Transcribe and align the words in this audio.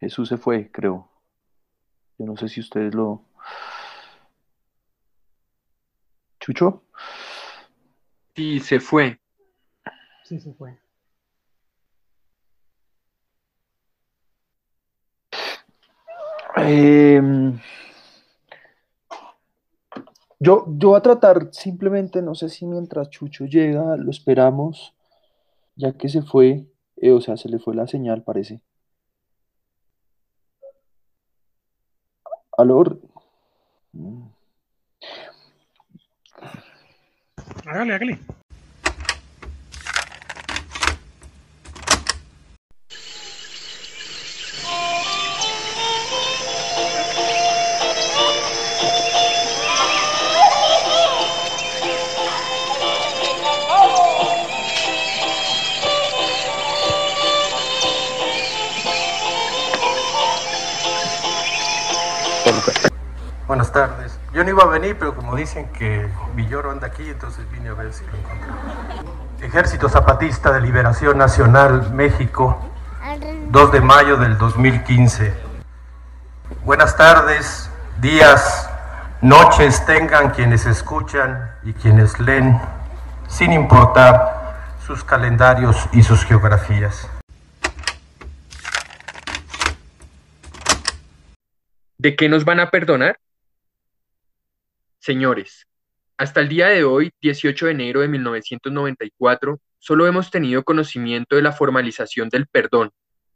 Jesús 0.00 0.28
se 0.28 0.36
fue, 0.36 0.70
creo. 0.70 1.08
Yo 2.18 2.26
no 2.26 2.36
sé 2.36 2.48
si 2.48 2.60
ustedes 2.60 2.94
lo... 2.94 3.24
¿Chucho? 6.40 6.84
Sí, 8.34 8.60
se 8.60 8.80
fue. 8.80 9.20
Sí, 10.24 10.38
se 10.40 10.52
fue. 10.54 10.78
Em, 16.56 17.58
yo, 20.40 20.64
yo 20.68 20.88
voy 20.88 20.98
a 20.98 21.02
tratar 21.02 21.48
simplemente, 21.52 22.22
no 22.22 22.34
sé 22.34 22.48
si 22.48 22.66
mientras 22.66 23.10
Chucho 23.10 23.44
llega, 23.44 23.96
lo 23.96 24.10
esperamos, 24.10 24.94
ya 25.76 25.92
que 25.92 26.08
se 26.08 26.22
fue, 26.22 26.66
eh, 26.96 27.12
o 27.12 27.20
sea, 27.20 27.36
se 27.36 27.48
le 27.48 27.58
fue 27.58 27.74
la 27.74 27.86
señal, 27.86 28.22
parece. 28.22 28.60
Alor. 32.58 32.98
Hágale, 37.64 37.94
hágale. 37.94 38.18
Buenas 63.48 63.72
tardes. 63.72 64.20
Yo 64.34 64.44
no 64.44 64.50
iba 64.50 64.62
a 64.62 64.66
venir, 64.66 64.98
pero 64.98 65.16
como 65.16 65.34
dicen 65.34 65.70
que 65.72 66.06
Villoro 66.34 66.70
anda 66.70 66.88
aquí, 66.88 67.08
entonces 67.08 67.50
vine 67.50 67.70
a 67.70 67.72
ver 67.72 67.94
si 67.94 68.04
lo 68.04 68.12
encontré. 68.12 69.46
Ejército 69.46 69.88
Zapatista 69.88 70.52
de 70.52 70.60
Liberación 70.60 71.16
Nacional, 71.16 71.90
México, 71.94 72.60
2 73.48 73.72
de 73.72 73.80
mayo 73.80 74.18
del 74.18 74.36
2015. 74.36 75.32
Buenas 76.62 76.94
tardes, 76.98 77.70
días, 78.02 78.68
noches 79.22 79.82
tengan 79.86 80.32
quienes 80.32 80.66
escuchan 80.66 81.50
y 81.64 81.72
quienes 81.72 82.20
leen, 82.20 82.60
sin 83.28 83.54
importar 83.54 84.76
sus 84.86 85.02
calendarios 85.02 85.88
y 85.92 86.02
sus 86.02 86.22
geografías. 86.26 87.08
¿De 91.96 92.14
qué 92.14 92.28
nos 92.28 92.44
van 92.44 92.60
a 92.60 92.68
perdonar? 92.68 93.18
Señores, 95.08 95.66
hasta 96.18 96.40
el 96.42 96.50
día 96.50 96.66
de 96.66 96.84
hoy, 96.84 97.10
18 97.22 97.64
de 97.64 97.72
enero 97.72 98.00
de 98.02 98.08
1994, 98.08 99.58
solo 99.78 100.06
hemos 100.06 100.30
tenido 100.30 100.64
conocimiento 100.64 101.36
de 101.36 101.40
la 101.40 101.52
formalización 101.52 102.28
del 102.28 102.46
perdón 102.46 102.90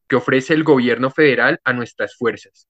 que 0.06 0.16
ofrece 0.16 0.52
el 0.52 0.64
gobierno 0.64 1.10
federal 1.10 1.62
a 1.64 1.72
nuestras 1.72 2.14
fuerzas. 2.14 2.68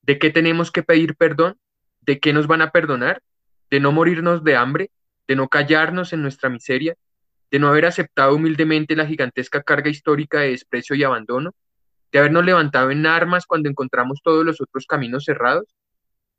¿De 0.00 0.18
qué 0.18 0.30
tenemos 0.30 0.72
que 0.72 0.82
pedir 0.82 1.14
perdón? 1.14 1.58
¿De 2.00 2.20
qué 2.20 2.32
nos 2.32 2.46
van 2.46 2.62
a 2.62 2.70
perdonar? 2.70 3.20
¿De 3.68 3.80
no 3.80 3.92
morirnos 3.92 4.42
de 4.42 4.56
hambre? 4.56 4.90
¿De 5.26 5.36
no 5.36 5.48
callarnos 5.48 6.14
en 6.14 6.22
nuestra 6.22 6.48
miseria? 6.48 6.94
¿De 7.50 7.58
no 7.58 7.68
haber 7.68 7.84
aceptado 7.84 8.34
humildemente 8.34 8.96
la 8.96 9.04
gigantesca 9.04 9.62
carga 9.62 9.90
histórica 9.90 10.40
de 10.40 10.52
desprecio 10.52 10.96
y 10.96 11.04
abandono? 11.04 11.54
¿De 12.10 12.18
habernos 12.18 12.46
levantado 12.46 12.90
en 12.92 13.04
armas 13.04 13.44
cuando 13.44 13.68
encontramos 13.68 14.22
todos 14.24 14.42
los 14.42 14.58
otros 14.62 14.86
caminos 14.86 15.24
cerrados? 15.26 15.66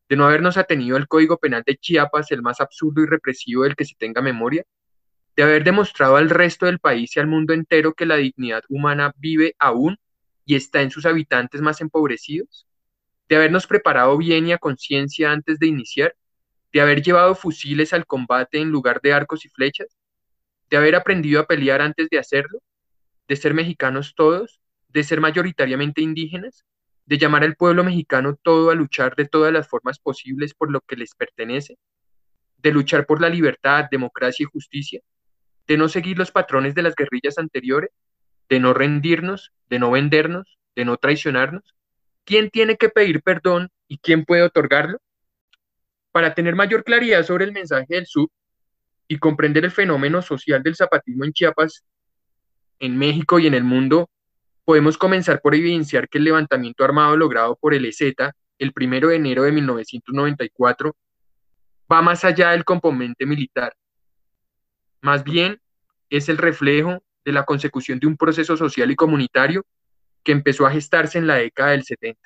De 0.10 0.16
no 0.16 0.26
habernos 0.26 0.58
atenido 0.58 0.98
al 0.98 1.08
Código 1.08 1.38
Penal 1.38 1.64
de 1.66 1.78
Chiapas, 1.78 2.32
el 2.32 2.42
más 2.42 2.60
absurdo 2.60 3.04
y 3.04 3.06
represivo 3.06 3.64
del 3.64 3.76
que 3.76 3.86
se 3.86 3.95
tenga 3.95 4.22
memoria, 4.22 4.66
de 5.36 5.44
haber 5.44 5.64
demostrado 5.64 6.16
al 6.16 6.30
resto 6.30 6.66
del 6.66 6.80
país 6.80 7.16
y 7.16 7.20
al 7.20 7.28
mundo 7.28 7.54
entero 7.54 7.94
que 7.94 8.08
la 8.08 8.17
dignidad 8.17 8.64
humana 8.67 9.14
vive 9.17 9.56
aún 9.60 9.98
y 10.45 10.56
está 10.56 10.82
en 10.82 10.89
sus 10.89 11.06
habitantes 11.06 11.61
más 11.61 11.80
empobrecidos, 11.80 12.67
de 13.30 13.36
habernos 13.36 13.67
preparado 13.67 14.17
bien 14.17 14.48
y 14.48 14.52
a 14.52 14.58
conciencia 14.58 15.32
antes 15.32 15.60
de 15.60 15.67
iniciar, 15.67 16.16
de 16.73 16.82
haber 16.82 17.04
llevado 17.04 17.36
fusiles 17.36 17.94
al 17.94 18.08
combate 18.08 18.60
en 18.60 18.70
lugar 18.70 19.02
de 19.02 19.14
arcos 19.14 19.45
y 19.45 19.50
flechas, 19.50 19.95
de 20.72 20.78
haber 20.78 20.95
aprendido 20.95 21.39
a 21.39 21.45
pelear 21.45 21.82
antes 21.82 22.10
de 22.10 22.17
hacerlo, 22.17 22.62
de 23.28 23.36
ser 23.36 23.54
mexicanos 23.54 24.16
todos, 24.16 24.60
de 24.88 25.04
ser 25.04 25.22
mayoritariamente 25.22 26.02
indígenas, 26.02 26.66
de 27.09 27.17
llamar 27.17 27.43
al 27.43 27.55
pueblo 27.55 27.83
mexicano 27.83 28.36
todo 28.36 28.70
a 28.70 28.75
luchar 28.75 29.15
de 29.15 29.25
todas 29.25 29.52
las 29.52 29.67
formas 29.67 29.97
posibles 29.97 30.53
por 30.53 30.70
lo 30.70 30.80
que 30.81 30.95
les 30.95 31.15
pertenece, 31.15 31.80
de 32.58 32.71
luchar 32.71 33.08
por 33.08 33.20
la 33.20 33.30
libertad, 33.30 33.86
democracia 33.89 34.43
y 34.43 34.52
justicia, 34.53 35.02
de 35.65 35.75
no 35.75 35.89
seguir 35.89 36.20
los 36.20 36.30
patrones 36.30 36.75
de 36.75 36.83
las 36.83 36.93
guerrillas 36.93 37.39
anteriores, 37.39 37.89
de 38.47 38.59
no 38.59 38.75
rendirnos, 38.75 39.52
de 39.71 39.80
no 39.80 39.89
vendernos, 39.89 40.59
de 40.75 40.86
no 40.86 40.97
traicionarnos. 40.97 41.64
¿Quién 42.25 42.52
tiene 42.52 42.77
que 42.77 42.89
pedir 42.89 43.23
perdón 43.23 43.70
y 43.87 43.97
quién 43.97 44.23
puede 44.23 44.43
otorgarlo? 44.43 44.99
Para 46.11 46.36
tener 46.36 46.55
mayor 46.55 46.83
claridad 46.83 47.23
sobre 47.23 47.45
el 47.45 47.53
mensaje 47.53 47.87
del 47.89 48.05
SUB 48.05 48.30
y 49.08 49.17
comprender 49.17 49.65
el 49.65 49.71
fenómeno 49.71 50.21
social 50.21 50.61
del 50.61 50.76
zapatismo 50.76 51.26
en 51.26 51.33
Chiapas, 51.33 51.83
en 52.77 52.99
México 52.99 53.39
y 53.39 53.47
en 53.47 53.55
el 53.55 53.64
mundo, 53.64 54.11
podemos 54.70 55.00
comenzar 55.00 55.42
por 55.42 55.56
evidenciar 55.56 56.08
que 56.08 56.20
el 56.20 56.26
levantamiento 56.26 56.84
armado 56.84 57.18
logrado 57.18 57.56
por 57.56 57.74
el 57.74 57.86
EZ 57.86 58.02
el 58.60 58.72
1 58.80 59.08
de 59.08 59.16
enero 59.16 59.42
de 59.42 59.52
1994 59.52 60.96
va 61.92 62.04
más 62.04 62.24
allá 62.24 62.52
del 62.52 62.64
componente 62.64 63.26
militar. 63.26 63.74
Más 65.02 65.24
bien, 65.24 65.60
es 66.12 66.30
el 66.30 66.38
reflejo 66.38 67.02
de 67.26 67.32
la 67.32 67.46
consecución 67.46 67.98
de 67.98 68.06
un 68.06 68.16
proceso 68.16 68.56
social 68.56 68.92
y 68.92 68.96
comunitario 68.96 69.66
que 70.24 70.34
empezó 70.34 70.68
a 70.68 70.72
gestarse 70.72 71.18
en 71.18 71.26
la 71.26 71.38
década 71.38 71.72
del 71.72 71.84
70. 71.84 72.22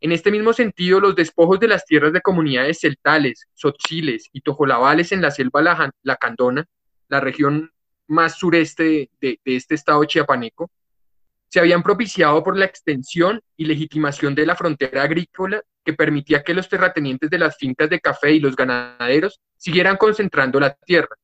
En 0.00 0.12
este 0.12 0.30
mismo 0.30 0.54
sentido, 0.54 0.98
los 0.98 1.14
despojos 1.14 1.60
de 1.60 1.68
las 1.68 1.84
tierras 1.84 2.14
de 2.14 2.22
comunidades 2.22 2.80
celtales, 2.80 3.44
sotziles 3.52 4.30
y 4.32 4.40
tojolabales 4.40 5.12
en 5.12 5.20
la 5.20 5.30
selva 5.30 5.92
lacandona, 6.02 6.64
la 7.08 7.20
región 7.20 7.70
más 8.06 8.38
sureste 8.38 9.10
de, 9.20 9.38
de 9.44 9.56
este 9.56 9.74
estado 9.74 10.02
chiapaneco, 10.06 10.70
se 11.48 11.60
habían 11.60 11.82
propiciado 11.82 12.42
por 12.44 12.56
la 12.56 12.66
extensión 12.66 13.40
y 13.56 13.64
legitimación 13.64 14.34
de 14.34 14.46
la 14.46 14.56
frontera 14.56 15.02
agrícola 15.02 15.62
que 15.84 15.94
permitía 15.94 16.42
que 16.42 16.54
los 16.54 16.68
terratenientes 16.68 17.30
de 17.30 17.38
las 17.38 17.56
fincas 17.56 17.88
de 17.88 18.00
café 18.00 18.32
y 18.32 18.40
los 18.40 18.54
ganaderos 18.54 19.40
siguieran 19.56 19.96
concentrando 19.96 20.60
la 20.60 20.74
tierra. 20.74 21.16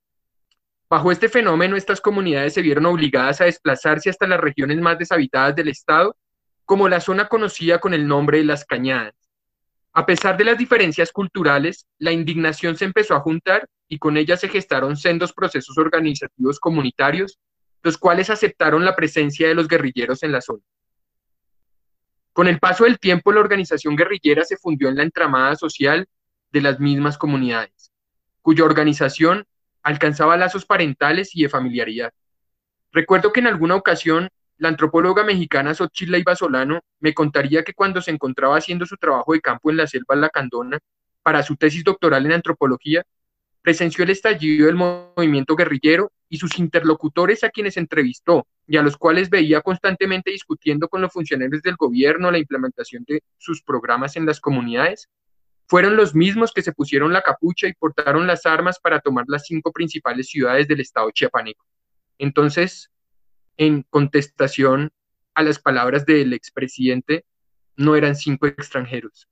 Bajo 0.88 1.12
este 1.12 1.28
fenómeno, 1.28 1.76
estas 1.76 2.00
comunidades 2.00 2.54
se 2.54 2.62
vieron 2.62 2.86
obligadas 2.86 3.40
a 3.40 3.44
desplazarse 3.44 4.10
hasta 4.10 4.26
las 4.26 4.40
regiones 4.40 4.80
más 4.80 4.98
deshabitadas 4.98 5.54
del 5.56 5.68
estado, 5.68 6.16
como 6.64 6.88
la 6.88 7.00
zona 7.00 7.28
conocida 7.28 7.78
con 7.78 7.92
el 7.92 8.06
nombre 8.06 8.38
de 8.38 8.44
las 8.44 8.64
Cañadas. 8.64 9.14
A 9.92 10.06
pesar 10.06 10.36
de 10.36 10.44
las 10.44 10.58
diferencias 10.58 11.12
culturales, 11.12 11.86
la 11.98 12.12
indignación 12.12 12.76
se 12.76 12.84
empezó 12.84 13.14
a 13.14 13.20
juntar 13.20 13.68
y 13.88 13.98
con 13.98 14.16
ella 14.16 14.36
se 14.36 14.48
gestaron 14.48 14.96
sendos 14.96 15.32
procesos 15.32 15.76
organizativos 15.78 16.58
comunitarios 16.58 17.38
los 17.84 17.98
cuales 17.98 18.30
aceptaron 18.30 18.84
la 18.84 18.96
presencia 18.96 19.46
de 19.46 19.54
los 19.54 19.68
guerrilleros 19.68 20.22
en 20.22 20.32
la 20.32 20.40
zona. 20.40 20.62
Con 22.32 22.48
el 22.48 22.58
paso 22.58 22.84
del 22.84 22.98
tiempo, 22.98 23.30
la 23.30 23.40
organización 23.40 23.94
guerrillera 23.94 24.42
se 24.44 24.56
fundió 24.56 24.88
en 24.88 24.96
la 24.96 25.02
entramada 25.02 25.54
social 25.54 26.08
de 26.50 26.60
las 26.62 26.80
mismas 26.80 27.18
comunidades, 27.18 27.92
cuya 28.40 28.64
organización 28.64 29.44
alcanzaba 29.82 30.38
lazos 30.38 30.64
parentales 30.64 31.36
y 31.36 31.42
de 31.42 31.50
familiaridad. 31.50 32.12
Recuerdo 32.90 33.32
que 33.32 33.40
en 33.40 33.48
alguna 33.48 33.76
ocasión 33.76 34.30
la 34.56 34.70
antropóloga 34.70 35.22
mexicana 35.22 35.74
Xochitl 35.74 36.16
Iba 36.16 36.34
Solano 36.34 36.80
me 37.00 37.12
contaría 37.12 37.64
que 37.64 37.74
cuando 37.74 38.00
se 38.00 38.12
encontraba 38.12 38.56
haciendo 38.56 38.86
su 38.86 38.96
trabajo 38.96 39.34
de 39.34 39.42
campo 39.42 39.70
en 39.70 39.76
la 39.76 39.86
selva 39.86 40.16
lacandona 40.16 40.78
para 41.22 41.42
su 41.42 41.56
tesis 41.56 41.84
doctoral 41.84 42.24
en 42.24 42.32
antropología, 42.32 43.04
presenció 43.60 44.04
el 44.04 44.10
estallido 44.10 44.66
del 44.66 44.76
movimiento 44.76 45.54
guerrillero 45.54 46.10
y 46.34 46.36
sus 46.36 46.58
interlocutores 46.58 47.44
a 47.44 47.50
quienes 47.50 47.76
entrevistó 47.76 48.48
y 48.66 48.76
a 48.76 48.82
los 48.82 48.96
cuales 48.96 49.30
veía 49.30 49.60
constantemente 49.60 50.32
discutiendo 50.32 50.88
con 50.88 51.00
los 51.00 51.12
funcionarios 51.12 51.62
del 51.62 51.76
gobierno 51.76 52.28
la 52.28 52.38
implementación 52.38 53.04
de 53.06 53.22
sus 53.38 53.62
programas 53.62 54.16
en 54.16 54.26
las 54.26 54.40
comunidades, 54.40 55.08
fueron 55.68 55.94
los 55.94 56.12
mismos 56.16 56.50
que 56.52 56.62
se 56.62 56.72
pusieron 56.72 57.12
la 57.12 57.22
capucha 57.22 57.68
y 57.68 57.72
portaron 57.74 58.26
las 58.26 58.46
armas 58.46 58.80
para 58.80 58.98
tomar 58.98 59.26
las 59.28 59.44
cinco 59.46 59.70
principales 59.70 60.26
ciudades 60.26 60.66
del 60.66 60.80
estado 60.80 61.08
chiapaneco. 61.12 61.64
Entonces, 62.18 62.90
en 63.56 63.84
contestación 63.88 64.90
a 65.34 65.44
las 65.44 65.60
palabras 65.60 66.04
del 66.04 66.32
expresidente, 66.32 67.24
no 67.76 67.94
eran 67.94 68.16
cinco 68.16 68.48
extranjeros. 68.48 69.28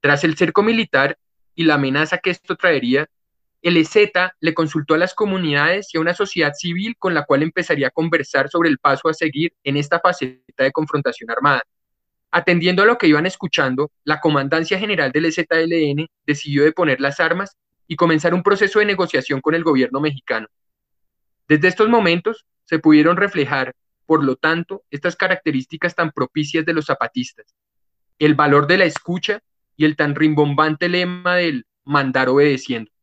Tras 0.00 0.24
el 0.24 0.36
cerco 0.36 0.64
militar, 0.64 1.16
y 1.54 1.62
la 1.62 1.74
amenaza 1.74 2.18
que 2.18 2.30
esto 2.30 2.56
traería, 2.56 3.08
el 3.64 3.78
EZ 3.78 3.96
le 4.40 4.52
consultó 4.52 4.92
a 4.92 4.98
las 4.98 5.14
comunidades 5.14 5.88
y 5.94 5.96
a 5.96 6.00
una 6.02 6.12
sociedad 6.12 6.52
civil 6.52 6.96
con 6.98 7.14
la 7.14 7.24
cual 7.24 7.42
empezaría 7.42 7.86
a 7.86 7.90
conversar 7.90 8.50
sobre 8.50 8.68
el 8.68 8.76
paso 8.76 9.08
a 9.08 9.14
seguir 9.14 9.54
en 9.64 9.78
esta 9.78 10.00
faceta 10.00 10.64
de 10.64 10.70
confrontación 10.70 11.30
armada. 11.30 11.62
Atendiendo 12.30 12.82
a 12.82 12.86
lo 12.86 12.98
que 12.98 13.06
iban 13.06 13.24
escuchando, 13.24 13.90
la 14.04 14.20
Comandancia 14.20 14.78
General 14.78 15.10
del 15.12 15.24
EZLN 15.24 16.06
decidió 16.26 16.62
deponer 16.62 17.00
las 17.00 17.20
armas 17.20 17.56
y 17.88 17.96
comenzar 17.96 18.34
un 18.34 18.42
proceso 18.42 18.80
de 18.80 18.84
negociación 18.84 19.40
con 19.40 19.54
el 19.54 19.64
gobierno 19.64 19.98
mexicano. 19.98 20.46
Desde 21.48 21.68
estos 21.68 21.88
momentos 21.88 22.44
se 22.64 22.80
pudieron 22.80 23.16
reflejar, 23.16 23.74
por 24.04 24.22
lo 24.22 24.36
tanto, 24.36 24.82
estas 24.90 25.16
características 25.16 25.94
tan 25.94 26.10
propicias 26.10 26.66
de 26.66 26.74
los 26.74 26.84
zapatistas, 26.84 27.54
el 28.18 28.34
valor 28.34 28.66
de 28.66 28.76
la 28.76 28.84
escucha 28.84 29.40
y 29.74 29.86
el 29.86 29.96
tan 29.96 30.14
rimbombante 30.14 30.90
lema 30.90 31.36
del 31.36 31.64
mandar 31.84 32.28
obedeciendo. 32.28 32.93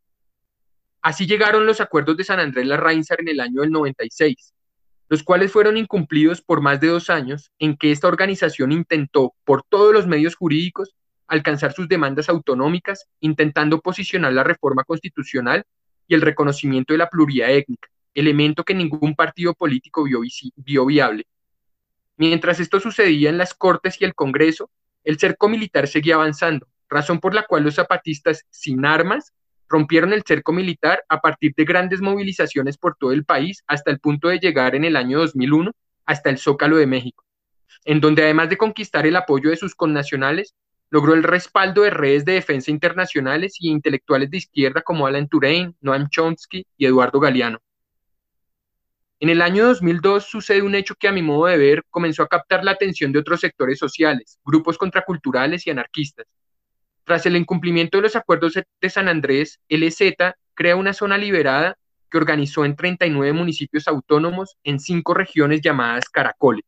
Así 1.01 1.25
llegaron 1.25 1.65
los 1.65 1.81
acuerdos 1.81 2.15
de 2.17 2.23
San 2.23 2.39
Andrés 2.39 2.67
Larrainzar 2.67 3.21
en 3.21 3.29
el 3.29 3.39
año 3.39 3.61
del 3.61 3.71
96, 3.71 4.53
los 5.09 5.23
cuales 5.23 5.51
fueron 5.51 5.77
incumplidos 5.77 6.41
por 6.41 6.61
más 6.61 6.79
de 6.79 6.87
dos 6.87 7.09
años 7.09 7.51
en 7.57 7.75
que 7.75 7.91
esta 7.91 8.07
organización 8.07 8.71
intentó, 8.71 9.33
por 9.43 9.63
todos 9.63 9.93
los 9.93 10.05
medios 10.05 10.35
jurídicos, 10.35 10.95
alcanzar 11.27 11.73
sus 11.73 11.87
demandas 11.87 12.29
autonómicas, 12.29 13.07
intentando 13.19 13.79
posicionar 13.81 14.33
la 14.33 14.43
reforma 14.43 14.83
constitucional 14.83 15.65
y 16.07 16.13
el 16.13 16.21
reconocimiento 16.21 16.93
de 16.93 16.99
la 16.99 17.09
pluralidad 17.09 17.51
étnica, 17.51 17.89
elemento 18.13 18.63
que 18.63 18.75
ningún 18.75 19.15
partido 19.15 19.53
político 19.55 20.03
vio, 20.03 20.21
vio 20.57 20.85
viable. 20.85 21.25
Mientras 22.17 22.59
esto 22.59 22.79
sucedía 22.79 23.29
en 23.29 23.37
las 23.39 23.55
Cortes 23.55 23.99
y 23.99 24.05
el 24.05 24.13
Congreso, 24.13 24.69
el 25.03 25.17
cerco 25.17 25.49
militar 25.49 25.87
seguía 25.87 26.15
avanzando, 26.15 26.67
razón 26.89 27.19
por 27.19 27.33
la 27.33 27.43
cual 27.47 27.63
los 27.63 27.75
zapatistas 27.75 28.45
sin 28.51 28.85
armas 28.85 29.33
rompieron 29.71 30.13
el 30.13 30.23
cerco 30.23 30.51
militar 30.51 31.03
a 31.07 31.21
partir 31.21 31.53
de 31.55 31.65
grandes 31.65 32.01
movilizaciones 32.01 32.77
por 32.77 32.95
todo 32.97 33.13
el 33.13 33.25
país 33.25 33.63
hasta 33.67 33.89
el 33.89 33.99
punto 33.99 34.27
de 34.27 34.39
llegar 34.39 34.75
en 34.75 34.83
el 34.83 34.95
año 34.95 35.19
2001 35.19 35.71
hasta 36.05 36.29
el 36.29 36.37
Zócalo 36.37 36.77
de 36.77 36.87
México, 36.87 37.23
en 37.85 38.01
donde 38.01 38.23
además 38.23 38.49
de 38.49 38.57
conquistar 38.57 39.07
el 39.07 39.15
apoyo 39.15 39.49
de 39.49 39.55
sus 39.55 39.73
connacionales, 39.73 40.53
logró 40.89 41.13
el 41.13 41.23
respaldo 41.23 41.83
de 41.83 41.89
redes 41.89 42.25
de 42.25 42.33
defensa 42.33 42.69
internacionales 42.69 43.55
y 43.59 43.69
intelectuales 43.69 44.29
de 44.29 44.37
izquierda 44.37 44.81
como 44.81 45.07
Alan 45.07 45.29
Turing, 45.29 45.73
Noam 45.79 46.09
Chomsky 46.09 46.65
y 46.77 46.85
Eduardo 46.85 47.19
Galeano. 47.19 47.59
En 49.21 49.29
el 49.29 49.41
año 49.41 49.67
2002 49.67 50.25
sucede 50.25 50.63
un 50.63 50.75
hecho 50.75 50.95
que 50.95 51.07
a 51.07 51.11
mi 51.11 51.21
modo 51.21 51.45
de 51.45 51.57
ver 51.57 51.83
comenzó 51.89 52.23
a 52.23 52.27
captar 52.27 52.65
la 52.65 52.71
atención 52.71 53.13
de 53.13 53.19
otros 53.19 53.39
sectores 53.39 53.79
sociales, 53.79 54.39
grupos 54.43 54.77
contraculturales 54.77 55.65
y 55.65 55.69
anarquistas. 55.69 56.25
Tras 57.03 57.25
el 57.25 57.35
incumplimiento 57.35 57.97
de 57.97 58.03
los 58.03 58.15
acuerdos 58.15 58.53
de 58.53 58.89
San 58.89 59.07
Andrés, 59.07 59.59
el 59.69 59.83
EZ 59.83 59.99
crea 60.53 60.75
una 60.75 60.93
zona 60.93 61.17
liberada 61.17 61.77
que 62.09 62.17
organizó 62.17 62.65
en 62.65 62.75
39 62.75 63.33
municipios 63.33 63.87
autónomos 63.87 64.57
en 64.63 64.79
cinco 64.79 65.13
regiones 65.13 65.61
llamadas 65.61 66.09
caracoles. 66.09 66.65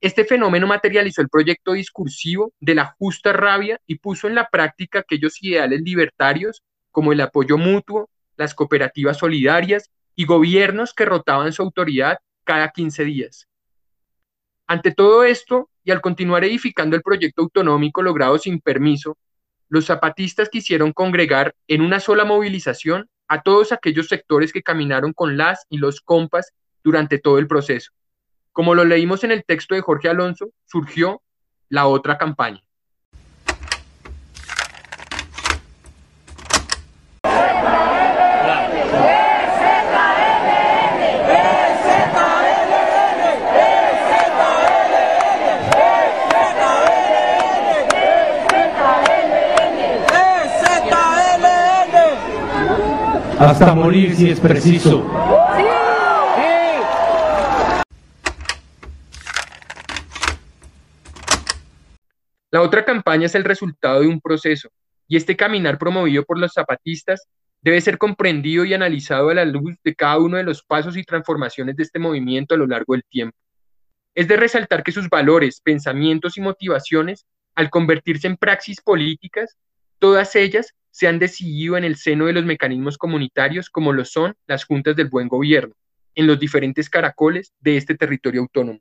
Este 0.00 0.24
fenómeno 0.24 0.66
materializó 0.66 1.22
el 1.22 1.28
proyecto 1.28 1.72
discursivo 1.72 2.52
de 2.60 2.74
la 2.74 2.94
justa 2.98 3.32
rabia 3.32 3.80
y 3.86 3.98
puso 3.98 4.28
en 4.28 4.34
la 4.34 4.48
práctica 4.48 4.98
aquellos 4.98 5.42
ideales 5.42 5.80
libertarios 5.80 6.62
como 6.90 7.12
el 7.12 7.20
apoyo 7.20 7.56
mutuo, 7.56 8.10
las 8.36 8.54
cooperativas 8.54 9.18
solidarias 9.18 9.90
y 10.14 10.26
gobiernos 10.26 10.92
que 10.92 11.06
rotaban 11.06 11.52
su 11.52 11.62
autoridad 11.62 12.18
cada 12.44 12.70
15 12.70 13.04
días. 13.04 13.48
Ante 14.66 14.92
todo 14.92 15.24
esto, 15.24 15.70
y 15.84 15.92
al 15.92 16.00
continuar 16.00 16.44
edificando 16.44 16.96
el 16.96 17.02
proyecto 17.02 17.42
autonómico 17.42 18.02
logrado 18.02 18.36
sin 18.38 18.60
permiso, 18.60 19.16
los 19.68 19.86
zapatistas 19.86 20.48
quisieron 20.48 20.92
congregar 20.92 21.54
en 21.66 21.80
una 21.80 22.00
sola 22.00 22.24
movilización 22.24 23.08
a 23.28 23.42
todos 23.42 23.72
aquellos 23.72 24.08
sectores 24.08 24.52
que 24.52 24.62
caminaron 24.62 25.12
con 25.12 25.36
las 25.36 25.66
y 25.68 25.78
los 25.78 26.00
compas 26.00 26.52
durante 26.84 27.18
todo 27.18 27.38
el 27.38 27.48
proceso. 27.48 27.92
Como 28.52 28.74
lo 28.74 28.84
leímos 28.84 29.24
en 29.24 29.32
el 29.32 29.44
texto 29.44 29.74
de 29.74 29.80
Jorge 29.80 30.08
Alonso, 30.08 30.50
surgió 30.64 31.22
la 31.68 31.86
otra 31.86 32.16
campaña. 32.16 32.62
Hasta 53.46 53.74
morir 53.74 54.14
si 54.16 54.28
es 54.30 54.40
preciso. 54.40 55.08
La 62.50 62.62
otra 62.62 62.84
campaña 62.84 63.26
es 63.26 63.34
el 63.36 63.44
resultado 63.44 64.00
de 64.00 64.08
un 64.08 64.20
proceso, 64.20 64.68
y 65.06 65.16
este 65.16 65.36
caminar 65.36 65.78
promovido 65.78 66.24
por 66.24 66.38
los 66.38 66.52
zapatistas 66.54 67.28
debe 67.62 67.80
ser 67.80 67.98
comprendido 67.98 68.64
y 68.64 68.74
analizado 68.74 69.30
a 69.30 69.34
la 69.34 69.44
luz 69.44 69.76
de 69.84 69.94
cada 69.94 70.18
uno 70.18 70.36
de 70.36 70.42
los 70.42 70.62
pasos 70.62 70.96
y 70.96 71.04
transformaciones 71.04 71.76
de 71.76 71.84
este 71.84 71.98
movimiento 71.98 72.54
a 72.54 72.58
lo 72.58 72.66
largo 72.66 72.94
del 72.94 73.04
tiempo. 73.04 73.36
Es 74.14 74.26
de 74.26 74.36
resaltar 74.36 74.82
que 74.82 74.92
sus 74.92 75.08
valores, 75.08 75.60
pensamientos 75.60 76.36
y 76.36 76.40
motivaciones, 76.40 77.26
al 77.54 77.70
convertirse 77.70 78.26
en 78.26 78.36
praxis 78.36 78.80
políticas, 78.80 79.56
todas 79.98 80.34
ellas 80.34 80.74
se 80.96 81.06
han 81.06 81.18
decidido 81.18 81.76
en 81.76 81.84
el 81.84 81.96
seno 81.96 82.24
de 82.24 82.32
los 82.32 82.46
mecanismos 82.46 82.96
comunitarios 82.96 83.68
como 83.68 83.92
lo 83.92 84.06
son 84.06 84.34
las 84.46 84.64
juntas 84.64 84.96
del 84.96 85.10
buen 85.10 85.28
gobierno, 85.28 85.74
en 86.14 86.26
los 86.26 86.40
diferentes 86.40 86.88
caracoles 86.88 87.52
de 87.60 87.76
este 87.76 87.96
territorio 87.96 88.40
autónomo. 88.40 88.80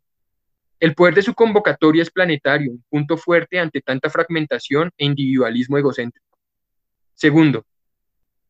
El 0.80 0.96
poder 0.96 1.14
de 1.14 1.24
su 1.24 1.34
convocatoria 1.34 2.02
es 2.04 2.10
planetario, 2.10 2.72
un 2.72 2.86
punto 2.90 3.18
fuerte 3.18 3.60
ante 3.60 3.82
tanta 3.82 4.10
fragmentación 4.10 4.92
e 4.98 5.04
individualismo 5.04 5.78
egocéntrico. 5.78 6.38
Segundo, 7.16 7.66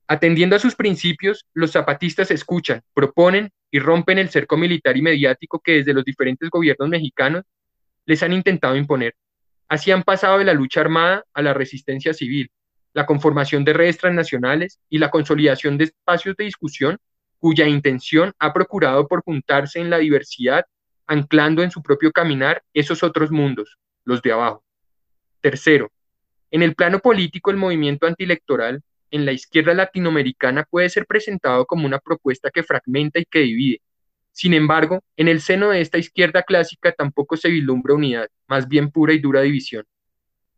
atendiendo 0.08 0.56
a 0.56 0.60
sus 0.60 0.76
principios, 0.76 1.48
los 1.56 1.72
zapatistas 1.72 2.30
escuchan, 2.30 2.84
proponen 2.94 3.50
y 3.72 3.80
rompen 3.80 4.20
el 4.20 4.30
cerco 4.30 4.58
militar 4.58 4.96
y 4.96 5.02
mediático 5.02 5.60
que 5.60 5.78
desde 5.78 5.96
los 5.96 6.06
diferentes 6.06 6.52
gobiernos 6.52 6.88
mexicanos 6.88 7.42
les 8.06 8.22
han 8.22 8.32
intentado 8.32 8.76
imponer. 8.76 9.16
Así 9.68 9.90
han 9.90 10.04
pasado 10.04 10.38
de 10.38 10.46
la 10.46 10.54
lucha 10.54 10.82
armada 10.82 11.24
a 11.34 11.42
la 11.42 11.56
resistencia 11.56 12.14
civil, 12.14 12.52
la 12.96 13.06
conformación 13.06 13.66
de 13.66 13.74
redes 13.74 13.98
transnacionales 13.98 14.80
y 14.90 15.00
la 15.00 15.12
consolidación 15.12 15.78
de 15.78 15.84
espacios 15.84 16.36
de 16.38 16.46
discusión 16.46 16.98
cuya 17.40 17.68
intención 17.68 18.32
ha 18.40 18.54
procurado 18.54 19.06
por 19.06 19.22
juntarse 19.22 19.82
en 19.82 19.90
la 19.90 19.98
diversidad, 19.98 20.64
anclando 21.06 21.62
en 21.62 21.72
su 21.72 21.84
propio 21.84 22.14
caminar 22.14 22.64
esos 22.74 23.04
otros 23.04 23.32
mundos, 23.32 23.78
los 24.06 24.22
de 24.22 24.32
abajo. 24.32 24.64
Tercero, 25.42 25.92
en 26.50 26.64
el 26.64 26.74
plano 26.74 27.00
político 27.00 27.52
el 27.52 27.58
movimiento 27.58 28.08
antielectoral 28.08 28.82
en 29.12 29.26
la 29.26 29.34
izquierda 29.34 29.74
latinoamericana 29.74 30.64
puede 30.64 30.88
ser 30.88 31.06
presentado 31.06 31.66
como 31.66 31.86
una 31.86 32.00
propuesta 32.00 32.50
que 32.50 32.64
fragmenta 32.64 33.20
y 33.20 33.26
que 33.26 33.40
divide. 33.40 33.82
Sin 34.32 34.54
embargo, 34.54 35.04
en 35.18 35.28
el 35.28 35.42
seno 35.42 35.70
de 35.70 35.82
esta 35.82 35.98
izquierda 35.98 36.44
clásica 36.44 36.94
tampoco 36.94 37.36
se 37.36 37.50
vislumbra 37.50 37.94
unidad, 37.94 38.30
más 38.48 38.70
bien 38.70 38.90
pura 38.90 39.14
y 39.14 39.20
dura 39.20 39.42
división. 39.42 39.84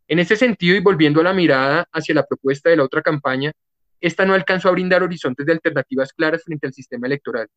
En 0.08 0.20
ese 0.20 0.38
sentido, 0.38 0.76
y 0.76 0.80
volviendo 0.80 1.20
a 1.20 1.24
la 1.24 1.34
mirada 1.34 1.88
hacia 1.92 2.16
la 2.16 2.26
propuesta 2.26 2.70
de 2.70 2.78
la 2.78 2.84
otra 2.84 3.02
campaña, 3.02 3.52
esta 4.00 4.26
no 4.26 4.34
alcanzó 4.34 4.70
a 4.70 4.72
brindar 4.72 5.04
horizontes 5.04 5.46
de 5.46 5.52
alternativas 5.52 6.14
claras 6.14 6.44
frente 6.44 6.68
al 6.68 6.74
sistema 6.74 7.08
electoral. 7.08 7.48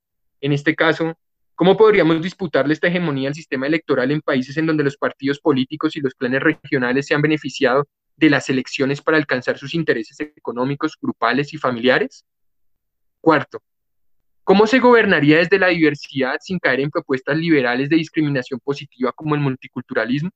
En 0.41 0.53
este 0.53 0.75
caso, 0.75 1.17
¿cómo 1.55 1.77
podríamos 1.77 2.21
disputarle 2.21 2.73
esta 2.73 2.89
hegemonía 2.89 3.29
al 3.29 3.35
sistema 3.35 3.67
electoral 3.67 4.11
en 4.11 4.21
países 4.21 4.57
en 4.57 4.67
donde 4.67 4.83
los 4.83 4.97
partidos 4.97 5.39
políticos 5.39 5.95
y 5.97 6.01
los 6.01 6.15
planes 6.15 6.43
regionales 6.43 7.07
se 7.07 7.15
han 7.15 7.23
beneficiado 7.23 7.87
de 8.17 8.31
las 8.31 8.51
elecciones 8.51 9.01
para 9.01 9.17
alcanzar 9.17 9.57
sus 9.57 9.75
intereses 9.75 10.19
económicos, 10.21 10.97
grupales 11.01 11.53
y 11.55 11.59
familiares? 11.59 12.25
Cuarto, 13.21 13.63
¿cómo 14.43 14.67
se 14.67 14.81
gobernaría 14.81 15.39
desde 15.39 15.59
la 15.59 15.69
diversidad 15.69 16.37
sin 16.41 16.59
caer 16.59 16.81
en 16.81 16.91
propuestas 16.91 17.37
liberales 17.37 17.89
de 17.91 17.97
discriminación 17.97 18.59
positiva 18.59 19.13
como 19.13 19.35
el 19.35 19.41
multiculturalismo? 19.41 20.31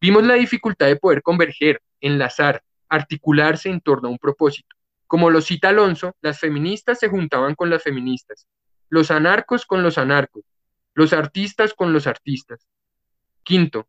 Vimos 0.00 0.24
la 0.24 0.34
dificultad 0.34 0.86
de 0.86 0.96
poder 0.96 1.22
converger, 1.22 1.82
enlazar, 2.00 2.62
articularse 2.88 3.68
en 3.68 3.80
torno 3.80 4.08
a 4.08 4.12
un 4.12 4.18
propósito. 4.18 4.76
Como 5.06 5.30
lo 5.30 5.40
cita 5.40 5.70
Alonso, 5.70 6.14
las 6.20 6.38
feministas 6.38 6.98
se 7.00 7.08
juntaban 7.08 7.54
con 7.54 7.70
las 7.70 7.82
feministas, 7.82 8.46
los 8.90 9.10
anarcos 9.10 9.66
con 9.66 9.82
los 9.82 9.98
anarcos, 9.98 10.44
los 10.94 11.12
artistas 11.12 11.74
con 11.74 11.92
los 11.92 12.06
artistas. 12.06 12.66
Quinto, 13.42 13.88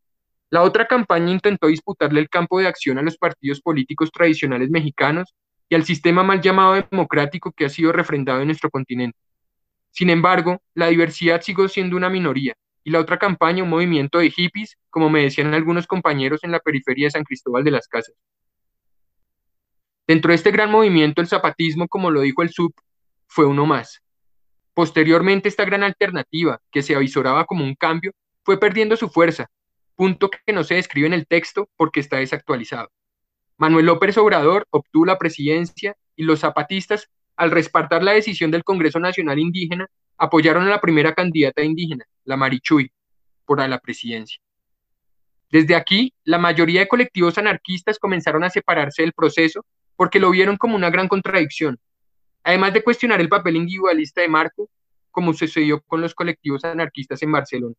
la 0.50 0.62
otra 0.62 0.88
campaña 0.88 1.30
intentó 1.30 1.68
disputarle 1.68 2.20
el 2.20 2.28
campo 2.28 2.58
de 2.58 2.66
acción 2.66 2.98
a 2.98 3.02
los 3.02 3.16
partidos 3.16 3.60
políticos 3.60 4.10
tradicionales 4.10 4.70
mexicanos 4.70 5.34
y 5.68 5.76
al 5.76 5.84
sistema 5.84 6.24
mal 6.24 6.40
llamado 6.40 6.74
democrático 6.74 7.52
que 7.52 7.66
ha 7.66 7.68
sido 7.68 7.92
refrendado 7.92 8.40
en 8.40 8.46
nuestro 8.46 8.68
continente. 8.68 9.18
Sin 9.92 10.10
embargo, 10.10 10.60
la 10.74 10.88
diversidad 10.88 11.40
siguió 11.40 11.68
siendo 11.68 11.96
una 11.96 12.10
minoría, 12.10 12.54
y 12.84 12.90
la 12.90 13.00
otra 13.00 13.18
campaña 13.18 13.62
un 13.62 13.68
movimiento 13.68 14.18
de 14.18 14.30
hippies, 14.30 14.76
como 14.88 15.10
me 15.10 15.22
decían 15.22 15.52
algunos 15.54 15.86
compañeros 15.86 16.44
en 16.44 16.52
la 16.52 16.60
periferia 16.60 17.06
de 17.06 17.10
San 17.10 17.24
Cristóbal 17.24 17.64
de 17.64 17.70
las 17.70 17.88
Casas. 17.88 18.14
Dentro 20.06 20.30
de 20.30 20.36
este 20.36 20.50
gran 20.50 20.70
movimiento, 20.70 21.20
el 21.20 21.28
zapatismo, 21.28 21.86
como 21.86 22.10
lo 22.10 22.22
dijo 22.22 22.42
el 22.42 22.50
SUB, 22.50 22.72
fue 23.26 23.46
uno 23.46 23.66
más. 23.66 24.02
Posteriormente, 24.74 25.48
esta 25.48 25.64
gran 25.64 25.82
alternativa, 25.82 26.60
que 26.70 26.82
se 26.82 26.96
avisoraba 26.96 27.44
como 27.44 27.64
un 27.64 27.74
cambio, 27.74 28.12
fue 28.44 28.58
perdiendo 28.58 28.96
su 28.96 29.08
fuerza, 29.08 29.48
punto 29.94 30.30
que 30.30 30.52
no 30.52 30.64
se 30.64 30.74
describe 30.74 31.06
en 31.06 31.12
el 31.12 31.26
texto 31.26 31.68
porque 31.76 32.00
está 32.00 32.16
desactualizado. 32.16 32.90
Manuel 33.58 33.86
López 33.86 34.16
Obrador 34.16 34.66
obtuvo 34.70 35.04
la 35.04 35.18
presidencia 35.18 35.94
y 36.16 36.24
los 36.24 36.40
zapatistas, 36.40 37.10
al 37.36 37.50
respaldar 37.50 38.02
la 38.02 38.12
decisión 38.12 38.50
del 38.50 38.64
Congreso 38.64 38.98
Nacional 38.98 39.38
Indígena, 39.38 39.86
apoyaron 40.16 40.64
a 40.66 40.70
la 40.70 40.80
primera 40.80 41.14
candidata 41.14 41.62
indígena, 41.62 42.04
la 42.30 42.36
Marichuy, 42.36 42.90
por 43.44 43.68
la 43.68 43.78
presidencia. 43.80 44.40
Desde 45.50 45.74
aquí, 45.74 46.14
la 46.22 46.38
mayoría 46.38 46.80
de 46.80 46.88
colectivos 46.88 47.36
anarquistas 47.36 47.98
comenzaron 47.98 48.44
a 48.44 48.50
separarse 48.50 49.02
del 49.02 49.12
proceso 49.12 49.66
porque 49.96 50.20
lo 50.20 50.30
vieron 50.30 50.56
como 50.56 50.76
una 50.76 50.88
gran 50.88 51.08
contradicción, 51.08 51.78
además 52.44 52.72
de 52.72 52.84
cuestionar 52.84 53.20
el 53.20 53.28
papel 53.28 53.56
individualista 53.56 54.20
de 54.20 54.28
Marco, 54.28 54.70
como 55.10 55.34
sucedió 55.34 55.82
con 55.82 56.00
los 56.00 56.14
colectivos 56.14 56.64
anarquistas 56.64 57.20
en 57.22 57.32
Barcelona. 57.32 57.74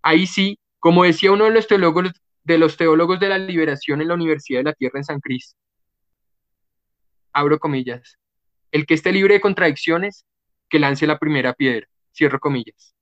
Ahí 0.00 0.26
sí, 0.26 0.58
como 0.78 1.04
decía 1.04 1.32
uno 1.32 1.44
de 1.44 1.50
los 1.50 1.66
teólogos 1.66 2.10
de, 2.42 2.58
los 2.58 2.78
teólogos 2.78 3.20
de 3.20 3.28
la 3.28 3.38
liberación 3.38 4.00
en 4.00 4.08
la 4.08 4.14
Universidad 4.14 4.60
de 4.60 4.64
la 4.64 4.72
Tierra 4.72 4.98
en 4.98 5.04
San 5.04 5.20
Cris, 5.20 5.54
abro 7.34 7.58
comillas, 7.58 8.16
el 8.72 8.86
que 8.86 8.94
esté 8.94 9.12
libre 9.12 9.34
de 9.34 9.40
contradicciones, 9.42 10.24
que 10.70 10.78
lance 10.78 11.06
la 11.06 11.18
primera 11.18 11.52
piedra, 11.52 11.86
cierro 12.14 12.40
comillas. 12.40 12.95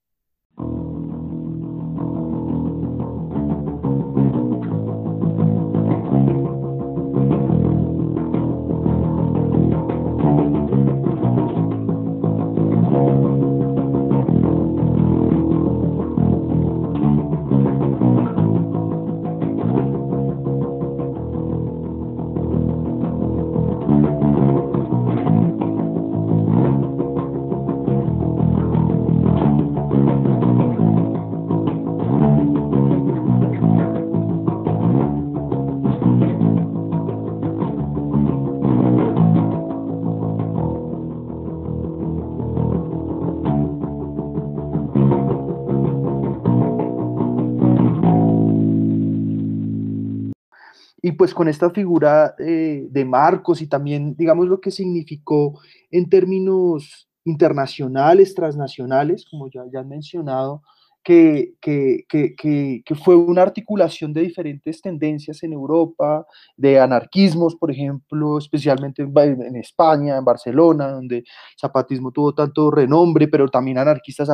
Pues 51.24 51.32
con 51.32 51.48
esta 51.48 51.70
figura 51.70 52.34
eh, 52.38 52.86
de 52.90 53.04
Marcos 53.06 53.62
y 53.62 53.66
también, 53.66 54.14
digamos, 54.14 54.46
lo 54.46 54.60
que 54.60 54.70
significó 54.70 55.58
en 55.90 56.10
términos 56.10 57.08
internacionales, 57.24 58.34
transnacionales, 58.34 59.24
como 59.30 59.48
ya, 59.50 59.62
han 59.62 59.88
mencionado, 59.88 60.60
que, 61.02 61.54
que, 61.62 62.04
que, 62.10 62.94
fue 63.02 63.16
una 63.16 63.40
articulación 63.40 64.12
de 64.12 64.20
diferentes 64.20 64.82
tendencias 64.82 65.42
en 65.42 65.54
Europa, 65.54 66.26
de 66.58 66.78
anarquismos, 66.78 67.56
por 67.56 67.70
ejemplo, 67.70 68.36
especialmente 68.36 69.00
en, 69.02 69.56
España, 69.56 70.18
en 70.18 70.26
Barcelona, 70.26 70.90
donde 70.90 71.16
el 71.16 71.24
zapatismo 71.58 72.12
tuvo 72.12 72.34
tanto 72.34 72.70
renombre, 72.70 73.28
pero 73.28 73.48
también 73.48 73.78
anarquistas, 73.78 74.28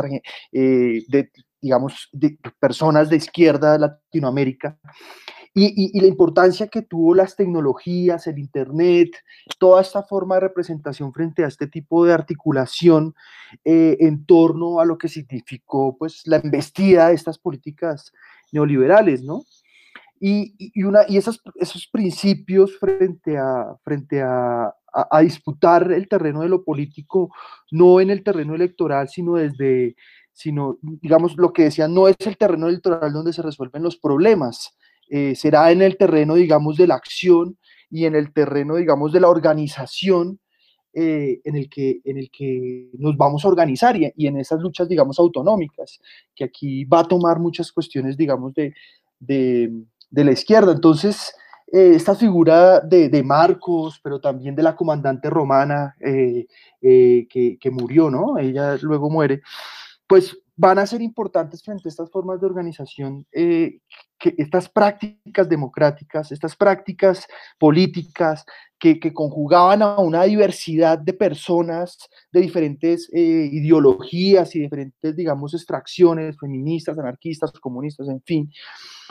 eh, 0.50 1.04
de, 1.06 1.30
digamos, 1.62 2.10
personas 2.58 3.08
de 3.08 3.16
izquierda 3.16 3.74
de 3.74 3.78
Latinoamérica. 3.78 4.76
Y, 5.52 6.00
la 6.00 6.06
importancia 6.06 6.68
que 6.68 6.82
tuvo 6.82 7.14
las 7.14 7.34
tecnologías, 7.34 8.26
el 8.28 8.38
Internet, 8.38 9.10
toda 9.58 9.80
esta 9.80 10.04
forma 10.04 10.36
de 10.36 10.42
representación 10.42 11.12
frente 11.12 11.42
a 11.42 11.48
este 11.48 11.66
tipo 11.66 12.04
de 12.04 12.12
articulación 12.12 13.14
eh, 13.64 13.96
en 14.00 14.24
torno 14.26 14.78
a 14.78 14.84
lo 14.84 14.96
que 14.96 15.08
significó 15.08 15.96
pues, 15.98 16.22
la 16.26 16.36
embestida 16.36 17.08
de 17.08 17.14
estas 17.14 17.38
políticas 17.38 18.12
neoliberales, 18.52 19.24
¿no? 19.24 19.44
Y, 20.20 20.54
una, 20.84 21.00
y 21.08 21.16
esos, 21.16 21.42
esos 21.56 21.88
principios 21.88 22.78
frente, 22.78 23.38
a, 23.38 23.74
frente 23.82 24.20
a, 24.22 24.72
a, 24.92 25.20
disputar 25.20 25.90
el 25.90 26.08
terreno 26.08 26.42
de 26.42 26.48
lo 26.48 26.62
político, 26.62 27.34
no 27.70 28.00
en 28.00 28.10
el 28.10 28.22
terreno 28.22 28.54
electoral, 28.54 29.08
sino 29.08 29.34
desde, 29.34 29.96
sino, 30.32 30.78
digamos, 30.82 31.36
lo 31.36 31.52
que 31.52 31.64
decían, 31.64 31.94
no 31.94 32.06
es 32.06 32.16
el 32.20 32.36
terreno 32.36 32.68
electoral 32.68 33.12
donde 33.12 33.32
se 33.32 33.42
resuelven 33.42 33.82
los 33.82 33.96
problemas, 33.96 34.76
eh, 35.12 35.34
será 35.34 35.72
en 35.72 35.82
el 35.82 35.96
terreno, 35.96 36.36
digamos, 36.36 36.76
de 36.76 36.86
la 36.86 36.94
acción 36.94 37.58
y 37.90 38.04
en 38.04 38.14
el 38.14 38.32
terreno, 38.32 38.76
digamos, 38.76 39.12
de 39.12 39.18
la 39.18 39.28
organización 39.28 40.38
eh, 40.92 41.40
en, 41.42 41.56
el 41.56 41.68
que, 41.68 42.00
en 42.04 42.16
el 42.16 42.30
que 42.30 42.90
nos 42.96 43.16
vamos 43.16 43.44
a 43.44 43.48
organizar 43.48 43.96
y, 43.96 44.26
en 44.26 44.36
esas 44.38 44.60
luchas, 44.60 44.88
digamos, 44.88 45.18
autonómicas, 45.18 46.00
que 46.34 46.44
aquí 46.44 46.84
va 46.84 47.00
a 47.00 47.08
tomar 47.08 47.40
muchas 47.40 47.72
cuestiones, 47.72 48.16
digamos, 48.16 48.54
de, 48.54 48.72
de, 49.18 49.72
de 50.10 50.24
la 50.24 50.30
izquierda. 50.30 50.70
Entonces, 50.70 51.34
eh, 51.72 51.92
esta 51.96 52.14
figura 52.14 52.78
de, 52.78 53.08
de, 53.08 53.22
Marcos, 53.24 53.98
pero 54.04 54.20
también 54.20 54.54
de 54.54 54.62
la 54.62 54.76
comandante 54.76 55.28
romana 55.28 55.96
que, 55.98 56.46
que, 57.60 57.70
murió, 57.72 58.10
¿no? 58.10 58.38
Ella 58.38 58.76
luego 58.80 59.10
muere, 59.10 59.42
pues 60.06 60.38
van 60.60 60.78
a 60.78 60.86
ser 60.86 61.00
importantes 61.00 61.62
frente 61.62 61.84
a 61.86 61.88
estas 61.88 62.10
formas 62.10 62.38
de 62.38 62.46
organización, 62.46 63.26
eh, 63.32 63.78
estas 64.36 64.68
prácticas 64.68 65.48
democráticas, 65.48 66.30
estas 66.32 66.54
prácticas 66.54 67.26
políticas 67.58 68.44
que, 68.78 69.00
conjugaban 69.14 69.80
a 69.80 69.98
una 70.00 70.24
diversidad 70.24 70.98
de 70.98 71.14
personas 71.14 71.96
de 72.30 72.42
diferentes 72.42 73.08
eh, 73.10 73.48
ideologías 73.50 74.54
y 74.54 74.60
diferentes, 74.60 75.16
digamos, 75.16 75.54
extracciones, 75.54 76.36
feministas, 76.38 76.98
anarquistas, 76.98 77.52
comunistas, 77.52 78.08
en 78.08 78.20
fin, 78.20 78.52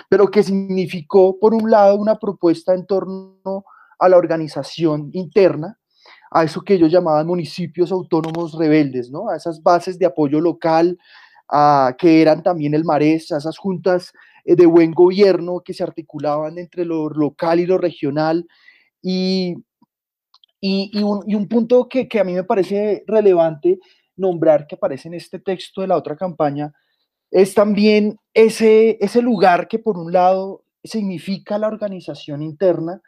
pero 0.07 0.29
que 0.29 0.43
significó, 0.43 1.39
por 1.39 1.55
un 1.55 1.71
lado, 1.71 1.95
una 1.95 2.19
propuesta 2.19 2.75
en 2.75 2.85
torno 2.85 3.65
a 3.97 4.07
la 4.07 4.17
organización 4.17 5.09
interna, 5.13 5.79
a 6.29 6.43
eso 6.43 6.61
que 6.61 6.75
ellos 6.75 6.91
llamaban 6.91 7.25
municipios 7.25 7.91
autónomos 7.91 8.55
rebeldes, 8.55 9.09
¿no? 9.09 9.29
A 9.29 9.35
esas 9.35 9.63
bases 9.63 9.97
de 9.97 10.05
apoyo 10.05 10.39
local, 10.39 10.95
que 11.97 12.21
eran 12.21 12.43
también 12.43 12.73
el 12.73 12.85
MARES, 12.85 13.31
esas 13.31 13.57
juntas 13.57 14.13
eh, 14.45 14.55
de 14.55 14.65
buen 14.65 14.91
gobierno 14.91 15.61
que 15.63 15.73
se 15.73 15.83
articulaban 15.83 16.57
entre 16.57 16.85
lo 16.85 17.09
local 17.09 17.59
y 17.59 17.65
lo 17.65 17.77
regional. 17.77 18.47
Y, 19.01 19.55
y, 20.61 21.01
un, 21.01 21.47
punto 21.47 21.87
que, 21.87 22.07
a 22.19 22.23
mí 22.23 22.33
me 22.33 22.43
parece 22.43 23.03
relevante 23.07 23.79
nombrar 24.17 24.67
que 24.67 24.75
aparece 24.75 25.07
en 25.07 25.13
este 25.13 25.39
texto 25.39 25.81
de 25.81 25.87
la 25.87 25.95
otra 25.95 26.17
campaña 26.17 26.73
es 27.31 27.53
también 27.53 28.17
ese, 28.33 28.97
ese 28.99 29.21
lugar 29.21 29.67
que 29.67 29.79
por 29.79 29.97
un 29.97 30.11
lado 30.11 30.63
significa 30.83 31.57
la 31.57 31.67
organización 31.67 32.41
interna, 32.41 33.01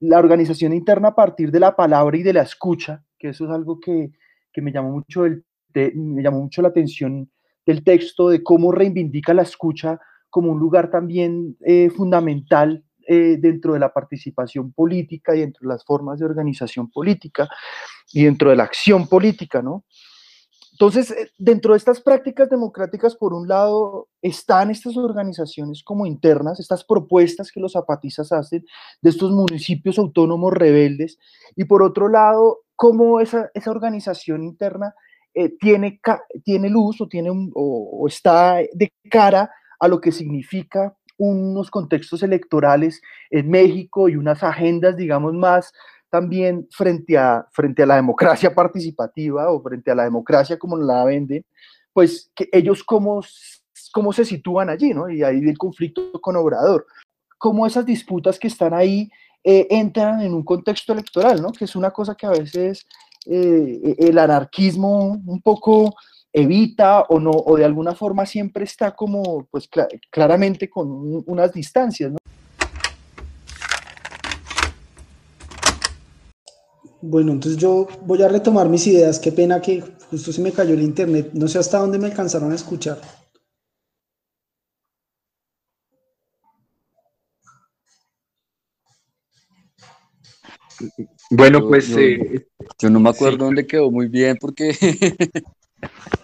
la 0.00 0.18
organización 0.18 0.72
interna 0.72 1.08
a 1.08 1.14
partir 1.14 1.50
de 1.50 1.60
la 1.60 1.74
palabra 1.76 2.16
y 2.16 2.22
de 2.22 2.32
la 2.32 2.42
escucha, 2.42 3.04
que 3.18 3.30
eso 3.30 3.44
es 3.44 3.50
algo 3.50 3.80
que, 3.80 4.12
me, 4.56 4.72
llamó 4.72 4.92
mucho 4.92 5.26
el, 5.26 5.44
me 5.74 6.22
llamó 6.22 6.40
mucho 6.40 6.62
la 6.62 6.68
atención 6.68 7.28
del 7.66 7.84
texto, 7.84 8.28
de 8.28 8.42
cómo 8.42 8.72
reivindica 8.72 9.34
la 9.34 9.42
escucha 9.42 10.00
como 10.30 10.52
un 10.52 10.58
lugar 10.58 10.90
también 10.90 11.56
eh, 11.64 11.90
fundamental 11.90 12.84
eh, 13.08 13.36
dentro 13.38 13.72
de 13.72 13.78
la 13.78 13.92
participación 13.92 14.72
política 14.72 15.34
y 15.34 15.40
dentro 15.40 15.60
de 15.62 15.74
las 15.74 15.84
formas 15.84 16.18
de 16.18 16.24
organización 16.24 16.90
política 16.90 17.48
y 18.12 18.24
dentro 18.24 18.50
de 18.50 18.56
la 18.56 18.64
acción 18.64 19.08
política, 19.08 19.62
¿no? 19.62 19.84
Entonces, 20.72 21.10
eh, 21.10 21.30
dentro 21.38 21.72
de 21.72 21.78
estas 21.78 22.02
prácticas 22.02 22.50
democráticas, 22.50 23.16
por 23.16 23.32
un 23.32 23.48
lado, 23.48 24.08
están 24.20 24.70
estas 24.70 24.96
organizaciones 24.96 25.82
como 25.82 26.04
internas, 26.04 26.60
estas 26.60 26.84
propuestas 26.84 27.50
que 27.50 27.60
los 27.60 27.72
zapatistas 27.72 28.30
hacen 28.30 28.66
de 29.00 29.10
estos 29.10 29.30
municipios 29.30 29.98
autónomos 29.98 30.52
rebeldes, 30.52 31.18
y 31.56 31.64
por 31.64 31.82
otro 31.82 32.08
lado, 32.08 32.58
cómo 32.74 33.20
esa, 33.20 33.50
esa 33.54 33.70
organización 33.70 34.42
interna 34.42 34.94
eh, 35.38 35.50
tiene, 35.60 36.00
tiene 36.44 36.70
luz 36.70 36.98
o, 37.02 37.06
tiene 37.06 37.28
o, 37.54 38.06
está 38.08 38.56
de 38.72 38.90
cara 39.10 39.50
a 39.78 39.86
lo 39.86 40.00
que 40.00 40.10
significa 40.10 40.96
unos 41.18 41.70
contextos 41.70 42.22
electorales 42.22 43.02
en 43.28 43.50
México 43.50 44.08
y 44.08 44.16
unas 44.16 44.42
agendas, 44.42 44.96
digamos, 44.96 45.34
más 45.34 45.74
también 46.08 46.66
frente 46.70 47.18
a, 47.18 47.46
frente 47.52 47.82
a 47.82 47.86
la 47.86 47.96
democracia 47.96 48.54
participativa 48.54 49.50
o 49.50 49.62
frente 49.62 49.90
a 49.90 49.94
la 49.94 50.04
democracia 50.04 50.58
como 50.58 50.78
la 50.78 51.04
venden, 51.04 51.44
pues 51.92 52.30
que 52.34 52.48
ellos 52.50 52.82
cómo, 52.82 53.20
cómo 53.92 54.14
se 54.14 54.24
sitúan 54.24 54.70
allí, 54.70 54.94
¿no? 54.94 55.10
Y 55.10 55.22
ahí 55.22 55.40
el 55.40 55.58
conflicto 55.58 56.12
con 56.22 56.36
Obrador. 56.36 56.86
Cómo 57.36 57.66
esas 57.66 57.84
disputas 57.84 58.38
que 58.38 58.48
están 58.48 58.72
ahí 58.72 59.10
eh, 59.44 59.66
entran 59.68 60.22
en 60.22 60.32
un 60.32 60.42
contexto 60.42 60.94
electoral, 60.94 61.42
¿no? 61.42 61.52
Que 61.52 61.66
es 61.66 61.76
una 61.76 61.90
cosa 61.90 62.14
que 62.14 62.24
a 62.24 62.30
veces 62.30 62.86
eh, 63.26 63.96
el 63.98 64.18
anarquismo 64.18 65.20
un 65.26 65.40
poco 65.42 65.94
evita 66.32 67.02
o 67.08 67.18
no, 67.18 67.30
o 67.30 67.56
de 67.56 67.64
alguna 67.64 67.94
forma 67.94 68.26
siempre 68.26 68.64
está 68.64 68.94
como, 68.94 69.46
pues 69.50 69.68
claramente 70.10 70.68
con 70.68 71.24
unas 71.26 71.52
distancias, 71.52 72.12
¿no? 72.12 72.18
Bueno, 77.00 77.32
entonces 77.32 77.60
yo 77.60 77.86
voy 78.04 78.22
a 78.22 78.28
retomar 78.28 78.68
mis 78.68 78.86
ideas. 78.86 79.20
Qué 79.20 79.30
pena 79.30 79.60
que 79.60 79.82
justo 80.10 80.32
se 80.32 80.40
me 80.40 80.50
cayó 80.50 80.74
el 80.74 80.82
internet. 80.82 81.30
No 81.34 81.46
sé 81.46 81.58
hasta 81.58 81.78
dónde 81.78 81.98
me 81.98 82.06
alcanzaron 82.06 82.50
a 82.50 82.54
escuchar. 82.54 82.98
Bueno, 91.30 91.66
pues 91.66 91.88
yo, 91.88 91.98
eh, 91.98 92.46
no 92.90 93.00
me 93.00 93.10
acuerdo 93.10 93.46
dónde 93.46 93.66
quedó 93.66 93.90
muy 93.90 94.08
bien 94.08 94.36
porque... 94.40 94.76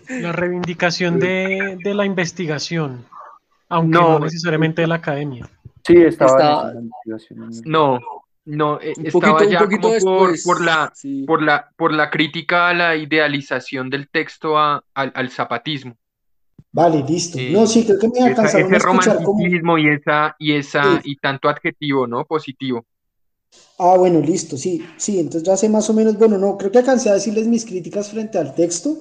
la 0.09 0.33
reivindicación 0.33 1.19
de, 1.19 1.79
la 1.85 2.05
investigación, 2.05 3.05
aunque 3.69 3.99
no, 3.99 4.19
necesariamente 4.19 4.83
de 4.83 4.89
la 4.89 4.97
academia. 4.97 5.49
Sí, 5.85 5.97
estaba... 5.97 6.73
No, 7.65 7.99
no, 8.45 8.81
eh, 8.81 8.95
estaba 9.03 9.45
ya 9.45 9.59
como 9.59 9.93
por, 10.45 10.61
la, 10.61 10.93
por, 11.27 11.43
la, 11.43 11.71
por 11.77 11.93
la 11.93 12.11
crítica 12.11 12.69
a 12.69 12.75
la 12.75 12.97
idealización 12.97 13.89
del 13.89 14.09
texto 14.09 14.59
al, 14.59 15.31
zapatismo. 15.31 15.97
Vale, 16.73 17.05
listo. 17.07 17.39
no, 17.51 17.67
sí, 17.67 17.85
creo 17.85 17.99
que 17.99 18.09
me 18.09 18.29
alcanzaron 18.29 18.75
ese 18.75 18.85
romanticismo 18.85 19.79
y 19.79 19.89
esa, 19.89 20.35
y 20.39 20.53
esa, 20.53 21.01
y 21.05 21.17
tanto 21.17 21.49
adjetivo, 21.49 22.07
¿no? 22.07 22.25
Positivo. 22.25 22.87
Ah, 23.79 23.97
bueno, 23.99 24.21
listo, 24.21 24.57
sí, 24.57 24.81
sí, 24.97 25.19
entonces 25.19 25.43
ya 25.43 25.57
sé 25.57 25.69
más 25.69 25.89
o 25.91 25.95
menos, 25.95 26.17
bueno, 26.19 26.39
no, 26.39 26.57
creo 26.57 26.71
que 26.71 26.79
alcancé 26.79 27.11
a 27.11 27.15
decirles 27.15 27.49
mis 27.49 27.65
críticas 27.65 28.09
frente 28.11 28.39
al 28.39 28.55
texto, 28.55 28.99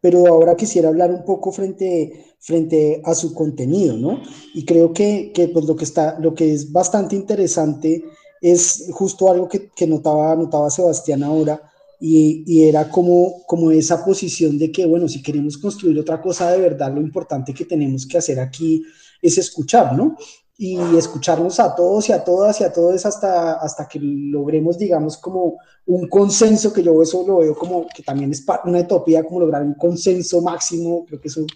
pero 0.00 0.26
ahora 0.26 0.56
quisiera 0.56 0.88
hablar 0.88 1.10
un 1.10 1.24
poco 1.24 1.52
frente, 1.52 2.34
frente 2.40 3.02
a 3.04 3.14
su 3.14 3.34
contenido, 3.34 3.96
¿no? 3.96 4.22
Y 4.54 4.64
creo 4.64 4.92
que, 4.92 5.32
que 5.34 5.48
pues 5.48 5.66
lo 5.66 5.76
que 5.76 5.84
está, 5.84 6.18
lo 6.18 6.34
que 6.34 6.52
es 6.52 6.72
bastante 6.72 7.14
interesante 7.14 8.04
es 8.40 8.88
justo 8.92 9.30
algo 9.30 9.48
que, 9.48 9.70
que 9.70 9.86
notaba, 9.86 10.34
notaba 10.34 10.70
Sebastián 10.70 11.22
ahora, 11.22 11.60
y, 12.00 12.42
y, 12.46 12.64
era 12.64 12.88
como, 12.88 13.44
como 13.46 13.70
esa 13.70 14.04
posición 14.04 14.58
de 14.58 14.72
que, 14.72 14.86
bueno, 14.86 15.08
si 15.08 15.22
queremos 15.22 15.56
construir 15.56 15.96
otra 16.00 16.20
cosa 16.20 16.50
de 16.50 16.58
verdad, 16.60 16.92
lo 16.92 17.00
importante 17.00 17.54
que 17.54 17.64
tenemos 17.64 18.06
que 18.06 18.18
hacer 18.18 18.40
aquí 18.40 18.82
es 19.20 19.38
escuchar, 19.38 19.94
¿no? 19.96 20.16
Y 20.58 20.78
escucharnos 20.96 21.58
a 21.58 21.74
todos 21.74 22.08
y 22.08 22.12
a 22.12 22.22
todas 22.22 22.60
y 22.60 22.64
a 22.64 22.72
todos 22.72 23.04
hasta, 23.06 23.54
hasta 23.54 23.88
que 23.88 23.98
logremos, 24.00 24.78
digamos, 24.78 25.16
como 25.16 25.56
un 25.86 26.08
consenso, 26.08 26.72
que 26.72 26.82
yo 26.82 27.02
eso 27.02 27.24
lo 27.26 27.38
veo 27.38 27.54
como 27.54 27.86
que 27.88 28.02
también 28.02 28.30
es 28.30 28.44
una 28.64 28.80
utopía, 28.80 29.24
como 29.24 29.40
lograr 29.40 29.62
un 29.62 29.74
consenso 29.74 30.40
máximo, 30.40 31.04
creo 31.06 31.20
que 31.20 31.28
eso 31.28 31.40
es 31.40 31.46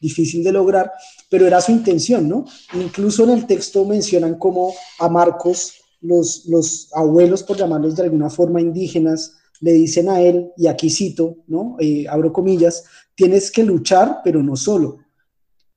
difícil 0.00 0.42
de 0.42 0.52
lograr, 0.52 0.92
pero 1.28 1.46
era 1.46 1.60
su 1.60 1.72
intención, 1.72 2.28
¿no? 2.28 2.44
Incluso 2.74 3.24
en 3.24 3.30
el 3.30 3.46
texto 3.46 3.84
mencionan 3.84 4.36
como 4.36 4.72
a 4.98 5.08
Marcos 5.08 5.74
los, 6.00 6.46
los 6.46 6.90
abuelos, 6.94 7.42
por 7.42 7.56
llamarlos 7.56 7.96
de 7.96 8.04
alguna 8.04 8.30
forma 8.30 8.60
indígenas, 8.60 9.34
le 9.60 9.72
dicen 9.72 10.08
a 10.08 10.20
él, 10.20 10.52
y 10.56 10.68
aquí 10.68 10.90
cito, 10.90 11.38
¿no? 11.46 11.76
Eh, 11.80 12.06
abro 12.08 12.32
comillas, 12.32 12.84
tienes 13.14 13.50
que 13.50 13.64
luchar, 13.64 14.20
pero 14.22 14.42
no 14.42 14.56
solo. 14.56 14.98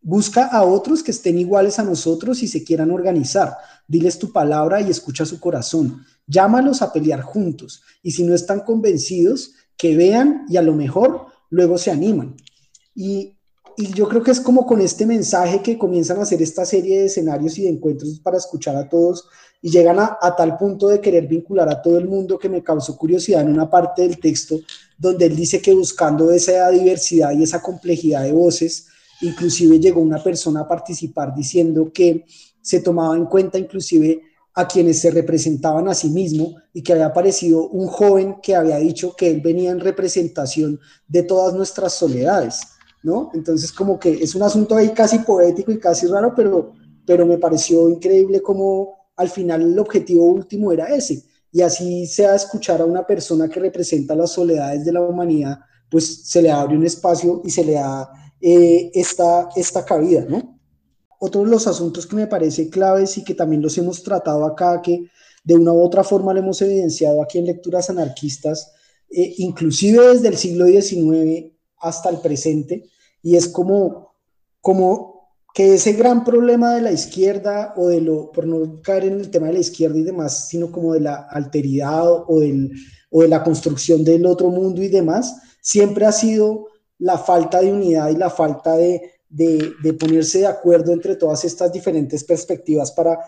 Busca 0.02 0.46
a 0.46 0.64
otros 0.64 1.04
que 1.04 1.12
estén 1.12 1.38
iguales 1.38 1.78
a 1.78 1.84
nosotros 1.84 2.42
y 2.42 2.48
se 2.48 2.64
quieran 2.64 2.92
organizar. 2.92 3.56
Diles 3.88 4.18
tu 4.18 4.32
palabra 4.32 4.82
y 4.82 4.90
escucha 4.90 5.26
su 5.26 5.40
corazón. 5.40 6.04
Llámalos 6.26 6.82
a 6.82 6.92
pelear 6.92 7.22
juntos. 7.22 7.84
Y 8.02 8.12
si 8.12 8.24
no 8.24 8.34
están 8.34 8.62
convencidos, 8.62 9.54
que 9.82 9.98
vean 9.98 10.46
y 10.48 10.58
a 10.58 10.62
lo 10.62 10.74
mejor 10.74 11.26
luego 11.50 11.78
se 11.80 11.90
animan. 11.90 12.36
Y, 12.96 13.36
yo 13.96 14.08
creo 14.08 14.22
que 14.22 14.30
es 14.30 14.40
como 14.40 14.68
con 14.68 14.80
este 14.80 15.08
mensaje 15.08 15.62
que 15.64 15.78
comienzan 15.78 16.20
a 16.20 16.24
hacer 16.24 16.40
esta 16.42 16.66
serie 16.66 17.00
de 17.00 17.06
escenarios 17.06 17.58
y 17.58 17.64
de 17.64 17.70
encuentros 17.70 18.20
para 18.20 18.38
escuchar 18.38 18.76
a 18.76 18.88
todos 18.88 19.26
y 19.60 19.72
llegan 19.72 19.98
a, 19.98 20.36
tal 20.38 20.56
punto 20.58 20.88
de 20.90 21.02
querer 21.02 21.26
vincular 21.26 21.68
a 21.68 21.82
todo 21.82 21.98
el 21.98 22.08
mundo 22.08 22.38
que 22.38 22.50
me 22.50 22.62
causó 22.62 22.96
curiosidad 22.96 23.42
en 23.42 23.50
una 23.50 23.70
parte 23.70 24.04
del 24.04 24.20
texto 24.20 24.60
donde 25.00 25.26
él 25.26 25.36
dice 25.36 25.62
que 25.62 25.74
buscando 25.74 26.32
esa 26.32 26.70
diversidad 26.70 27.32
y 27.32 27.42
esa 27.42 27.62
complejidad 27.62 28.24
de 28.24 28.34
voces, 28.34 28.88
inclusive 29.22 29.80
llegó 29.80 30.02
una 30.02 30.24
persona 30.24 30.62
a 30.62 30.68
participar 30.68 31.34
diciendo 31.36 31.92
que 31.94 32.26
se 32.62 32.82
tomaba 32.82 33.16
en 33.16 33.26
cuenta 33.26 33.58
inclusive 33.58 34.22
a 34.54 34.68
quienes 34.68 35.00
se 35.00 35.12
representaban 35.12 35.88
a 35.88 35.94
sí 35.94 36.10
mismo 36.10 36.56
y 36.74 36.84
que 36.84 36.94
había 36.94 37.08
aparecido 37.08 37.68
un 37.70 37.88
joven 37.88 38.38
que 38.42 38.56
había 38.56 38.78
dicho 38.78 39.16
que 39.16 39.30
él 39.30 39.42
venía 39.42 39.72
en 39.72 39.80
representación 39.80 40.80
de 41.08 41.24
todas 41.24 41.54
nuestras 41.54 41.94
soledades, 41.94 42.60
¿no? 43.02 43.32
Entonces 43.34 43.72
como 43.72 43.98
que 43.98 44.12
es 44.12 44.36
un 44.36 44.44
asunto 44.44 44.76
ahí 44.76 44.90
casi 44.90 45.20
poético 45.20 45.72
y 45.72 45.80
casi 45.80 46.08
raro, 46.08 46.34
pero, 46.36 46.74
pero 47.06 47.26
me 47.26 47.38
pareció 47.38 47.90
increíble 47.90 48.42
cómo 48.42 49.02
al 49.16 49.30
final 49.30 49.62
el 49.62 49.80
objetivo 49.80 50.26
último 50.26 50.72
era 50.72 50.94
ese. 50.94 51.24
Y 51.52 51.62
así 51.62 52.06
sea 52.08 52.36
escuchar 52.36 52.82
a 52.82 52.86
una 52.86 53.06
persona 53.06 53.50
que 53.50 53.60
representa 53.60 54.16
las 54.16 54.32
soledades 54.32 54.86
de 54.86 54.94
la 54.94 55.02
humanidad, 55.02 55.60
pues 55.90 56.30
se 56.30 56.42
le 56.42 56.50
abre 56.50 56.78
un 56.78 56.86
espacio 56.86 57.42
y 57.44 57.50
se 57.50 57.66
le 57.66 57.74
da 57.74 58.10
eh, 58.42 58.92
esta, 58.94 59.50
esta 59.56 59.86
cabida, 59.86 60.26
¿no? 60.28 60.60
Otro 61.20 61.44
de 61.44 61.52
los 61.52 61.68
asuntos 61.68 62.08
que 62.08 62.16
me 62.16 62.28
parece 62.28 62.70
claves 62.70 63.18
y 63.18 63.24
que 63.24 63.36
también 63.36 63.62
los 63.62 63.78
hemos 63.78 64.02
tratado 64.02 64.44
acá, 64.46 64.82
que 64.82 65.06
de 65.44 65.56
una 65.56 65.72
u 65.72 65.82
otra 65.82 66.04
forma 66.04 66.34
lo 66.34 66.40
hemos 66.40 66.62
evidenciado 66.62 67.22
aquí 67.22 67.38
en 67.38 67.46
lecturas 67.46 67.90
anarquistas, 67.90 68.72
eh, 69.10 69.36
inclusive 69.38 70.08
desde 70.08 70.30
el 70.30 70.38
siglo 70.38 70.66
XIX 70.66 71.54
hasta 71.78 72.10
el 72.10 72.18
presente, 72.18 72.90
y 73.22 73.36
es 73.36 73.48
como, 73.48 74.16
como 74.60 75.12
que 75.54 75.76
ese 75.76 75.94
gran 75.94 76.24
problema 76.24 76.76
de 76.76 76.82
la 76.82 76.92
izquierda 76.92 77.74
o 77.76 77.88
de 77.88 78.02
lo, 78.02 78.32
por 78.32 78.48
no 78.48 78.82
caer 78.82 79.06
en 79.06 79.20
el 79.20 79.30
tema 79.30 79.48
de 79.48 79.54
la 79.54 79.60
izquierda 79.60 79.98
y 79.98 80.04
demás, 80.04 80.48
sino 80.48 80.72
como 80.72 80.94
de 80.94 81.02
la 81.02 81.28
alteridad 81.30 82.24
o, 82.28 82.40
del, 82.40 82.72
o 83.10 83.22
de 83.22 83.28
la 83.28 83.44
construcción 83.44 84.04
del 84.04 84.26
otro 84.26 84.50
mundo 84.50 84.82
y 84.82 84.88
demás, 84.88 85.36
siempre 85.62 86.06
ha 86.06 86.12
sido 86.12 86.68
la 87.02 87.18
falta 87.18 87.60
de 87.62 87.72
unidad 87.72 88.10
y 88.10 88.16
la 88.16 88.30
falta 88.30 88.76
de, 88.78 89.12
de, 89.30 89.74
de 89.84 89.94
ponerse 89.94 90.40
de 90.40 90.48
acuerdo 90.48 90.94
entre 90.94 91.16
todas 91.16 91.44
estas 91.46 91.72
diferentes 91.72 92.24
perspectivas 92.24 92.92
para, 92.92 93.20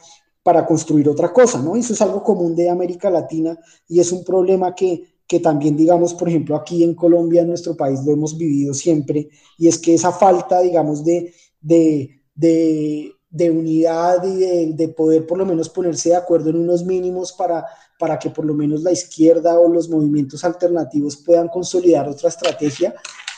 para 0.44 0.66
construir 0.66 1.08
otra 1.10 1.32
cosa, 1.32 1.62
¿no? 1.62 1.76
Eso 1.76 1.94
es 1.94 2.02
algo 2.02 2.24
común 2.24 2.56
de 2.56 2.70
América 2.70 3.10
Latina 3.10 3.58
y 3.88 4.00
es 4.00 4.12
un 4.12 4.24
problema 4.24 4.76
que, 4.76 5.04
que 5.26 5.40
también, 5.40 5.76
digamos, 5.76 6.14
por 6.14 6.30
ejemplo, 6.30 6.56
aquí 6.56 6.84
en 6.84 6.94
Colombia, 6.94 7.42
en 7.42 7.48
nuestro 7.48 7.76
país, 7.76 8.04
lo 8.06 8.12
hemos 8.12 8.38
vivido 8.38 8.74
siempre, 8.74 9.30
y 9.58 9.68
es 9.68 9.80
que 9.80 9.94
esa 9.96 10.12
falta, 10.12 10.60
digamos, 10.60 11.04
de, 11.04 11.34
de, 11.62 12.20
de, 12.36 13.50
unidad 13.50 14.24
y 14.24 14.74
de, 14.74 14.88
poder 14.90 15.26
por 15.26 15.38
lo 15.38 15.46
menos 15.46 15.70
ponerse 15.70 16.10
de 16.10 16.16
acuerdo 16.18 16.50
en 16.50 16.58
unos 16.58 16.84
mínimos 16.86 17.32
para, 17.34 17.66
para 17.98 18.20
que 18.20 18.30
por 18.30 18.46
lo 18.46 18.54
menos 18.54 18.84
la 18.84 18.92
izquierda 18.92 19.58
o 19.60 19.68
los 19.68 19.90
movimientos 19.90 20.44
alternativos 20.44 21.18
puedan 21.18 21.48
consolidar 21.48 22.08
otra 22.08 22.30
estrategia. 22.30 22.94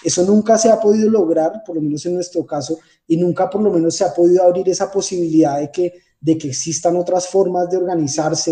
Eso 0.05 0.23
nunca 0.23 0.55
se 0.55 0.69
ha 0.69 0.79
podido 0.79 1.09
lograr, 1.09 1.63
por 1.65 1.75
lo 1.75 1.81
menos 1.81 2.05
en 2.05 2.13
nuestro 2.13 2.45
caso, 2.45 2.77
y 3.07 3.17
nunca 3.17 3.49
por 3.49 3.59
lo 3.59 3.71
menos 3.71 3.95
se 3.95 4.03
ha 4.03 4.13
podido 4.13 4.43
abrir 4.43 4.69
esa 4.69 4.91
posibilidad 4.91 5.59
de 5.59 5.71
que, 5.71 5.93
de 6.21 6.37
que 6.37 6.49
existan 6.49 6.95
otras 6.95 7.27
formas 7.27 7.71
de 7.71 7.77
organizarse, 7.77 8.51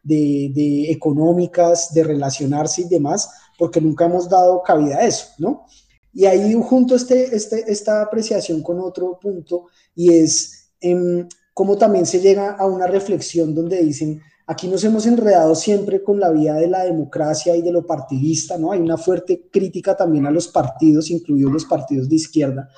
de, 0.00 0.52
de, 0.54 0.92
económicas, 0.92 1.92
de 1.92 2.04
relacionarse 2.04 2.82
y 2.82 2.88
demás, 2.88 3.28
porque 3.58 3.80
nunca 3.80 4.04
hemos 4.04 4.28
dado 4.28 4.62
cabida 4.62 4.98
a 4.98 5.06
eso, 5.08 5.26
¿no? 5.38 5.66
Y 6.12 6.26
ahí 6.26 6.54
junto 6.62 6.94
este, 6.94 7.34
este, 7.34 7.64
esta 7.66 8.02
apreciación 8.02 8.62
con 8.62 8.78
otro 8.78 9.18
punto 9.18 9.66
y 9.96 10.14
es 10.14 10.70
eh, 10.80 11.26
cómo 11.52 11.76
también 11.76 12.06
se 12.06 12.20
llega 12.20 12.52
a 12.52 12.66
una 12.66 12.86
reflexión 12.86 13.56
donde 13.56 13.82
dicen, 13.82 14.22
aquí 14.52 14.68
nos 14.68 14.84
hemos 14.84 15.06
enredado 15.06 15.54
siempre 15.54 16.02
con 16.02 16.20
la 16.20 16.30
vía 16.30 16.54
de 16.54 16.68
la 16.68 16.84
democracia 16.84 17.56
y 17.56 17.62
de 17.62 17.72
lo 17.72 17.86
partidista, 17.86 18.56
¿no? 18.58 18.72
Hay 18.72 18.80
una 18.80 18.96
fuerte 18.96 19.48
crítica 19.50 19.96
también 19.96 20.26
a 20.26 20.30
los 20.30 20.48
partidos, 20.48 21.10
incluidos 21.10 21.52
los 21.52 21.64
partidos 21.64 22.08
de 22.08 22.16
izquierda, 22.16 22.68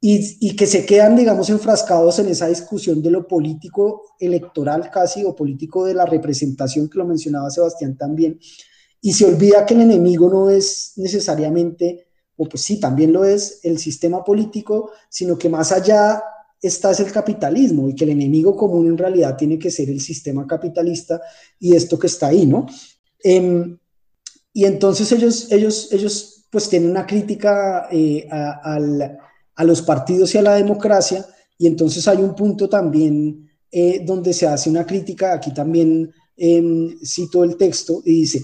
y, 0.00 0.36
y, 0.46 0.56
que 0.56 0.66
se 0.66 0.84
quedan, 0.84 1.14
digamos, 1.14 1.48
enfrascados 1.48 2.18
en 2.18 2.28
esa 2.28 2.48
discusión 2.48 3.00
de 3.00 3.10
lo 3.12 3.28
político 3.28 4.02
electoral 4.18 4.90
casi, 4.90 5.24
o 5.24 5.34
político 5.34 5.84
de 5.84 5.94
la 5.94 6.06
representación, 6.06 6.88
que 6.88 6.98
lo 6.98 7.06
mencionaba 7.06 7.50
Sebastián 7.50 7.96
también, 7.96 8.40
y 9.00 9.12
se 9.12 9.24
olvida 9.24 9.64
que 9.64 9.74
el 9.74 9.82
enemigo 9.82 10.28
no 10.28 10.50
es 10.50 10.94
necesariamente 10.96 12.08
o 12.36 12.48
pues 12.48 12.62
sí, 12.62 12.80
también 12.80 13.12
lo 13.12 13.24
es 13.24 13.60
el 13.62 13.78
sistema 13.78 14.24
político, 14.24 14.90
sino 15.08 15.38
que 15.38 15.48
más 15.48 15.70
allá 15.70 16.22
está 16.62 16.92
es 16.92 17.00
el 17.00 17.10
capitalismo 17.10 17.88
y 17.88 17.94
que 17.94 18.04
el 18.04 18.10
enemigo 18.10 18.56
común 18.56 18.86
en 18.86 18.96
realidad 18.96 19.36
tiene 19.36 19.58
que 19.58 19.70
ser 19.70 19.90
el 19.90 20.00
sistema 20.00 20.46
capitalista 20.46 21.20
y 21.58 21.74
esto 21.74 21.98
que 21.98 22.06
está 22.06 22.28
ahí, 22.28 22.46
¿no? 22.46 22.66
Em, 23.22 23.76
y 24.52 24.64
entonces 24.64 25.10
ellos, 25.10 25.50
ellos, 25.50 25.88
ellos 25.92 26.46
pues 26.50 26.68
tienen 26.68 26.90
una 26.90 27.06
crítica 27.06 27.88
eh, 27.90 28.28
a, 28.30 28.78
a, 29.56 29.64
los 29.64 29.82
partidos 29.82 30.34
y 30.34 30.38
a 30.38 30.42
la 30.42 30.54
democracia 30.54 31.26
y 31.58 31.66
entonces 31.66 32.06
hay 32.06 32.18
un 32.18 32.34
punto 32.34 32.68
también 32.68 33.48
eh, 33.70 34.02
donde 34.04 34.32
se 34.32 34.46
hace 34.46 34.68
una 34.68 34.86
crítica, 34.86 35.32
aquí 35.32 35.52
también 35.52 36.12
em, 36.36 36.98
cito 37.04 37.42
el 37.42 37.56
texto 37.56 38.02
y 38.04 38.20
dice, 38.20 38.42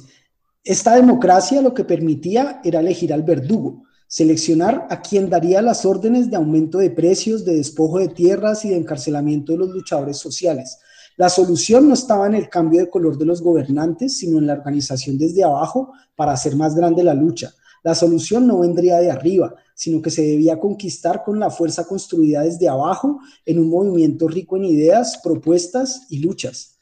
esta 0.64 0.94
democracia 0.94 1.61
lo 1.61 1.74
que 1.74 1.85
permitía 1.85 2.61
era 2.64 2.81
elegir 2.81 3.12
al 3.12 3.22
verdugo, 3.22 3.85
seleccionar 4.09 4.87
a 4.90 5.01
quien 5.03 5.31
daría 5.31 5.62
las 5.62 5.85
órdenes 5.85 6.31
de 6.31 6.37
aumento 6.37 6.79
de 6.79 6.90
precios, 6.90 7.44
de 7.44 7.57
despojo 7.57 7.99
de 7.99 8.09
tierras 8.09 8.64
y 8.64 8.71
de 8.71 8.77
encarcelamiento 8.77 9.53
de 9.53 9.59
los 9.59 9.68
luchadores 9.68 10.16
sociales. 10.16 10.79
La 11.16 11.29
solución 11.29 11.88
no 11.88 11.94
estaba 11.94 12.27
en 12.27 12.35
el 12.35 12.49
cambio 12.49 12.81
de 12.81 12.90
color 12.90 13.18
de 13.18 13.27
los 13.27 13.42
gobernantes, 13.42 14.16
sino 14.16 14.38
en 14.38 14.47
la 14.47 14.55
organización 14.55 15.18
desde 15.18 15.44
abajo 15.44 15.92
para 16.16 16.33
hacer 16.33 16.57
más 16.57 16.75
grande 16.75 17.05
la 17.05 17.14
lucha. 17.14 17.53
La 17.83 17.94
solución 17.94 18.47
no 18.47 18.61
vendría 18.61 18.99
de 18.99 19.11
arriba, 19.11 19.55
sino 19.75 20.01
que 20.01 20.11
se 20.11 20.23
debía 20.23 20.59
conquistar 20.59 21.23
con 21.25 21.38
la 21.38 21.51
fuerza 21.51 21.87
construida 21.87 22.42
desde 22.42 22.68
abajo 22.68 23.21
en 23.44 23.59
un 23.59 23.68
movimiento 23.68 24.27
rico 24.27 24.57
en 24.57 24.64
ideas, 24.64 25.21
propuestas 25.23 26.07
y 26.09 26.21
luchas. 26.21 26.79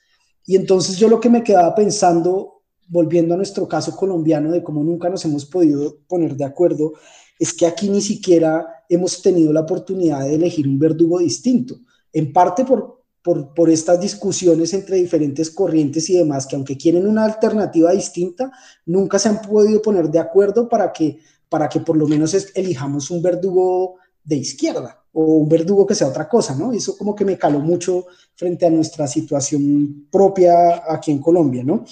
Y 0.47 0.57
entonces 0.57 0.97
yo 0.97 1.09
lo 1.09 1.21
que 1.21 1.29
me 1.29 1.43
quedaba 1.43 1.75
pensando, 1.75 2.56
volviendo 2.89 3.35
a 3.35 3.37
nuestro 3.37 3.67
caso 3.69 3.97
colombiano 3.97 4.53
de 4.53 4.63
cómo 4.63 4.83
nunca 4.83 5.09
nos 5.09 5.25
hemos 5.25 5.45
podido 5.45 5.99
poner 6.09 6.37
de 6.37 6.45
acuerdo, 6.45 6.93
es 7.39 7.53
que 7.53 7.67
aquí 7.67 7.89
ni 7.89 8.01
siquiera 8.01 8.85
hemos 8.89 9.21
tenido 9.23 9.53
la 9.53 9.61
oportunidad 9.61 10.25
de 10.25 10.35
elegir 10.35 10.69
un 10.69 10.79
verdugo 10.79 11.19
distinto, 11.19 11.81
en 12.13 12.33
parte 12.33 12.65
por, 12.65 13.03
por, 13.23 13.53
por, 13.53 13.69
estas 13.69 14.01
discusiones 14.01 14.73
entre 14.73 14.97
diferentes 14.97 15.51
corrientes 15.51 16.09
y 16.09 16.17
demás, 16.17 16.47
que 16.47 16.57
aunque 16.57 16.77
quieren 16.77 17.07
una 17.07 17.25
alternativa 17.25 17.93
distinta, 17.93 18.51
nunca 18.87 19.19
se 19.19 19.29
han 19.29 19.43
podido 19.43 19.83
poner 19.83 20.09
de 20.09 20.21
acuerdo 20.21 20.69
para 20.69 20.93
que 20.93 21.19
para 21.49 21.69
que 21.69 21.81
por 21.81 21.97
lo 21.97 22.07
menos 22.07 22.35
elijamos 22.55 23.11
un 23.11 23.23
verdugo 23.23 23.97
de 24.25 24.37
izquierda 24.37 25.03
o 25.13 25.23
un 25.23 25.49
verdugo 25.49 25.87
que 25.87 25.95
sea 25.95 26.09
otra 26.09 26.29
cosa, 26.29 26.55
¿no? 26.55 26.73
Eso 26.73 26.97
como 26.97 27.15
que 27.15 27.25
me 27.25 27.39
caló 27.39 27.61
mucho 27.61 28.07
frente 28.35 28.67
a 28.67 28.71
nuestra 28.71 29.07
situación 29.07 30.09
propia 30.11 30.83
aquí 30.93 31.13
en 31.13 31.21
Colombia, 31.21 31.63
¿no? 31.65 31.85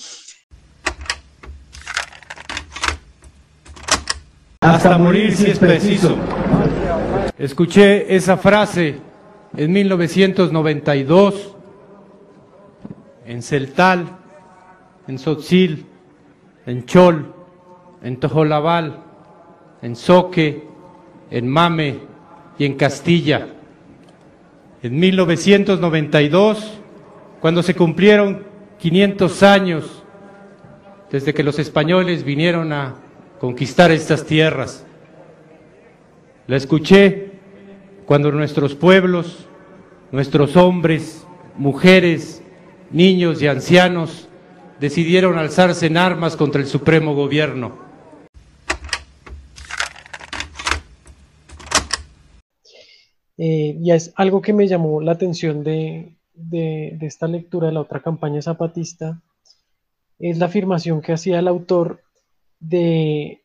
Hasta 4.64 4.96
morir 4.96 5.36
si 5.36 5.50
es 5.50 5.58
preciso. 5.58 6.16
Escuché 7.36 8.16
esa 8.16 8.38
frase 8.38 8.94
en 9.54 9.70
1992 9.70 11.54
en 13.26 13.42
Celtal, 13.42 14.06
en 15.06 15.18
Sotzil, 15.18 15.84
en 16.64 16.86
Chol, 16.86 17.30
en 18.02 18.16
Tojolabal, 18.16 19.00
en 19.82 19.96
Soque, 19.96 20.66
en 21.30 21.46
Mame 21.46 21.98
y 22.58 22.64
en 22.64 22.74
Castilla. 22.76 23.46
En 24.82 24.98
1992, 24.98 26.80
cuando 27.38 27.62
se 27.62 27.74
cumplieron 27.74 28.44
500 28.78 29.42
años 29.42 30.02
desde 31.10 31.34
que 31.34 31.42
los 31.42 31.58
españoles 31.58 32.24
vinieron 32.24 32.72
a 32.72 33.03
conquistar 33.44 33.90
estas 33.90 34.24
tierras. 34.24 34.86
La 36.46 36.56
escuché 36.56 37.32
cuando 38.06 38.32
nuestros 38.32 38.74
pueblos, 38.74 39.46
nuestros 40.12 40.56
hombres, 40.56 41.26
mujeres, 41.58 42.42
niños 42.90 43.42
y 43.42 43.46
ancianos 43.46 44.28
decidieron 44.80 45.36
alzarse 45.36 45.88
en 45.88 45.98
armas 45.98 46.36
contra 46.36 46.62
el 46.62 46.66
supremo 46.66 47.14
gobierno. 47.14 47.76
Eh, 53.36 53.76
y 53.78 53.92
es 53.92 54.14
algo 54.16 54.40
que 54.40 54.54
me 54.54 54.68
llamó 54.68 55.02
la 55.02 55.12
atención 55.12 55.62
de, 55.62 56.16
esta 57.02 57.28
lectura 57.28 57.66
de 57.66 57.74
la 57.74 57.82
otra 57.82 58.00
campaña 58.00 58.40
zapatista, 58.40 59.20
es 60.18 60.38
la 60.38 60.46
afirmación 60.46 61.02
que 61.02 61.12
hacía 61.12 61.40
el 61.40 61.48
autor 61.48 62.00
de, 62.68 63.42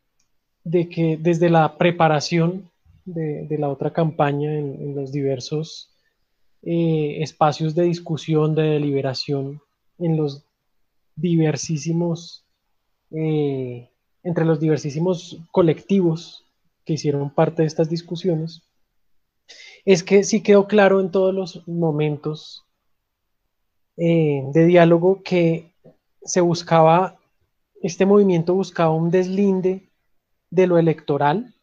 que 0.89 1.17
desde 1.19 1.49
la 1.49 1.77
preparación 1.77 2.69
de, 3.05 3.57
la 3.57 3.69
otra 3.69 3.91
campaña 3.91 4.57
en, 4.57 4.95
los 4.95 5.11
diversos 5.11 5.91
eh, 6.61 7.17
espacios 7.21 7.75
de 7.75 7.83
discusión, 7.83 8.55
de 8.55 8.63
deliberación, 8.63 9.61
en 9.97 10.17
los 10.17 10.43
diversísimos, 11.15 12.45
eh, 13.11 13.89
entre 14.23 14.45
los 14.45 14.59
diversísimos 14.59 15.39
colectivos 15.51 16.45
que 16.85 16.93
hicieron 16.93 17.29
parte 17.29 17.63
de 17.63 17.67
estas 17.67 17.89
discusiones, 17.89 18.61
es 19.85 20.03
que 20.03 20.23
sí 20.23 20.41
quedó 20.41 20.67
claro 20.67 20.99
en 20.99 21.11
todos 21.11 21.33
los 21.33 21.67
momentos 21.67 22.65
eh, 23.97 24.43
de 24.53 24.65
diálogo 24.65 25.21
que 25.23 25.73
se 26.21 26.41
buscaba, 26.41 27.18
este 27.81 28.05
movimiento 28.05 28.53
buscaba 28.53 28.91
un 28.91 29.11
deslinde 29.11 29.89
de 30.49 30.67
lo 30.67 30.77
electoral 30.77 31.53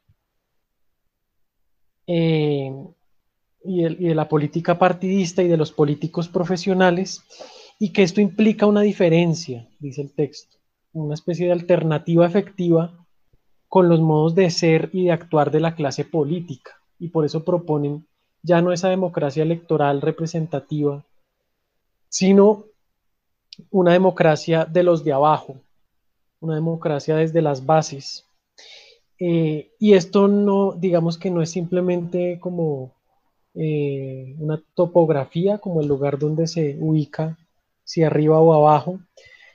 eh, 2.07 2.73
y, 3.65 3.83
de 3.83 4.15
la 4.15 4.29
política 4.29 4.79
partidista 4.79 5.43
y 5.43 5.49
de 5.49 5.57
los 5.57 5.73
políticos 5.73 6.29
profesionales, 6.29 7.23
y 7.79 7.93
que 7.93 8.03
esto 8.03 8.21
implica 8.21 8.67
una 8.67 8.81
diferencia, 8.81 9.69
dice 9.79 10.03
el 10.03 10.13
texto, 10.13 10.57
una 10.93 11.15
especie 11.15 11.47
de 11.47 11.53
alternativa 11.53 12.27
efectiva 12.27 13.07
con 13.69 13.89
los 13.89 14.01
modos 14.01 14.35
de 14.35 14.51
ser 14.51 14.91
y 14.93 15.07
de 15.07 15.13
actuar 15.13 15.51
de 15.51 15.61
la 15.61 15.75
clase 15.75 16.05
política, 16.05 16.73
y 16.99 17.09
por 17.09 17.25
eso 17.25 17.45
proponen 17.45 18.07
ya 18.43 18.63
no 18.63 18.73
esa 18.73 18.89
democracia 18.89 19.43
electoral 19.43 20.01
representativa, 20.01 21.05
sino 22.09 22.65
una 23.71 23.93
democracia 23.93 24.65
de 24.65 24.85
los 24.85 25.03
de 25.05 25.13
abajo, 25.13 25.57
una 26.41 26.55
democracia 26.55 27.17
desde 27.17 27.43
las 27.43 27.65
bases. 27.65 28.25
Eh, 29.19 29.71
y 29.79 29.95
esto 29.95 30.29
no, 30.29 30.73
digamos 30.73 31.19
que 31.19 31.31
no 31.31 31.43
es 31.43 31.51
simplemente 31.51 32.39
como 32.41 32.95
eh, 33.55 34.35
una 34.39 34.63
topografía, 34.75 35.59
como 35.59 35.81
el 35.81 35.89
lugar 35.89 36.19
donde 36.19 36.47
se 36.47 36.77
ubica, 36.79 37.39
si 37.85 38.03
arriba 38.03 38.41
o 38.41 38.53
abajo, 38.53 39.01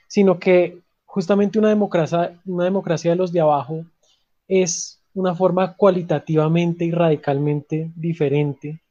sino 0.08 0.38
que 0.38 0.80
justamente 1.04 1.58
una 1.58 1.68
democracia, 1.68 2.40
una 2.46 2.64
democracia 2.64 3.12
de 3.12 3.16
los 3.16 3.32
de 3.32 3.40
abajo 3.40 3.84
es 4.48 5.00
una 5.14 5.34
forma 5.34 5.76
cualitativamente 5.76 6.84
y 6.84 6.90
radicalmente 6.90 7.92
diferente 7.94 8.82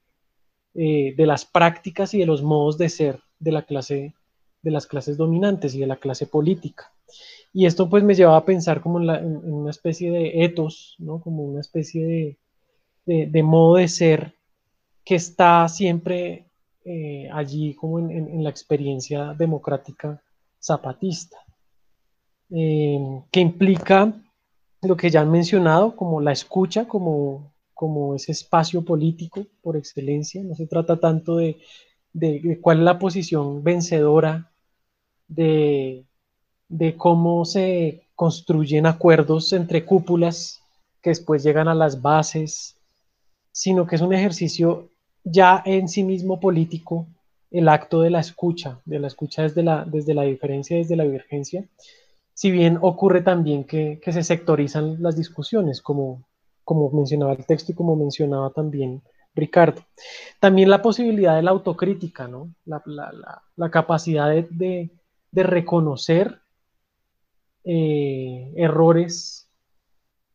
eh, 0.73 1.13
de 1.17 1.25
las 1.25 1.45
prácticas 1.45 2.13
y 2.13 2.19
de 2.19 2.25
los 2.25 2.43
modos 2.43 2.77
de 2.77 2.89
ser 2.89 3.19
de 3.39 3.51
la 3.51 3.63
clase 3.63 4.13
de 4.61 4.71
las 4.71 4.85
clases 4.85 5.17
dominantes 5.17 5.73
y 5.75 5.79
de 5.79 5.87
la 5.87 5.97
clase 5.97 6.27
política. 6.27 6.91
Y 7.53 7.65
esto 7.65 7.89
pues 7.89 8.03
me 8.03 8.15
llevaba 8.15 8.37
a 8.37 8.45
pensar 8.45 8.81
como 8.81 8.99
en, 8.99 9.35
una 9.43 9.71
especie 9.71 10.11
de 10.11 10.43
etos, 10.43 10.95
¿no? 10.99 11.19
como 11.19 11.43
una 11.43 11.59
especie 11.59 12.37
de, 13.05 13.43
modo 13.43 13.75
de 13.75 13.87
ser 13.87 14.35
que 15.03 15.15
está 15.15 15.67
siempre 15.67 16.45
eh, 16.85 17.29
allí 17.33 17.75
como 17.75 17.99
en, 17.99 18.43
la 18.43 18.49
experiencia 18.49 19.33
democrática 19.33 20.21
zapatista, 20.61 21.37
eh, 22.51 22.99
que 23.31 23.39
implica 23.39 24.13
lo 24.81 24.95
que 24.95 25.09
ya 25.09 25.21
han 25.21 25.31
mencionado, 25.31 25.95
como 25.95 26.21
la 26.21 26.31
escucha, 26.31 26.87
como 26.87 27.51
como 27.81 28.13
ese 28.13 28.31
espacio 28.31 28.85
político 28.85 29.47
por 29.63 29.75
excelencia. 29.75 30.43
No 30.43 30.53
se 30.53 30.67
trata 30.67 30.99
tanto 30.99 31.37
de, 31.37 31.57
cuál 32.61 32.77
es 32.77 32.83
la 32.83 32.99
posición 32.99 33.63
vencedora, 33.63 34.51
de, 35.27 36.05
cómo 36.97 37.45
se 37.45 38.03
construyen 38.15 38.85
acuerdos 38.85 39.53
entre 39.53 39.85
cúpulas 39.85 40.61
que 41.01 41.11
después 41.11 41.43
llegan 41.43 41.67
a 41.67 41.75
las 41.75 42.01
bases, 42.01 42.77
sino 43.51 43.85
que 43.85 43.95
es 43.95 44.01
un 44.01 44.13
ejercicio 44.13 44.89
ya 45.23 45.61
en 45.65 45.87
sí 45.87 46.03
mismo 46.03 46.39
político, 46.39 47.07
el 47.49 47.67
acto 47.67 48.01
de 48.01 48.09
la 48.09 48.19
escucha, 48.19 48.79
de 48.85 48.99
la 48.99 49.07
escucha 49.07 49.43
desde 49.43 49.63
la, 49.63 49.83
desde 49.85 50.13
la 50.13 50.23
diferencia, 50.23 50.77
desde 50.77 50.95
la 50.95 51.03
divergencia, 51.03 51.65
si 52.33 52.49
bien 52.49 52.77
ocurre 52.81 53.21
también 53.21 53.65
que, 53.65 53.99
que 54.01 54.13
se 54.13 54.23
sectorizan 54.23 55.01
las 55.01 55.15
discusiones, 55.15 55.81
como, 55.81 56.23
como 56.63 56.89
mencionaba 56.91 57.33
el 57.33 57.45
texto 57.45 57.71
y 57.71 57.75
como 57.75 57.95
mencionaba 57.95 58.51
también 58.51 59.01
Ricardo. 59.35 59.81
También 60.39 60.69
la 60.69 60.81
posibilidad 60.81 61.35
de 61.35 61.43
la 61.43 61.51
autocrítica, 61.51 62.27
¿no? 62.27 62.53
la, 62.65 63.69
capacidad 63.71 64.29
de, 64.29 64.89
reconocer 65.31 66.41
eh, 67.63 68.53
errores, 68.55 69.47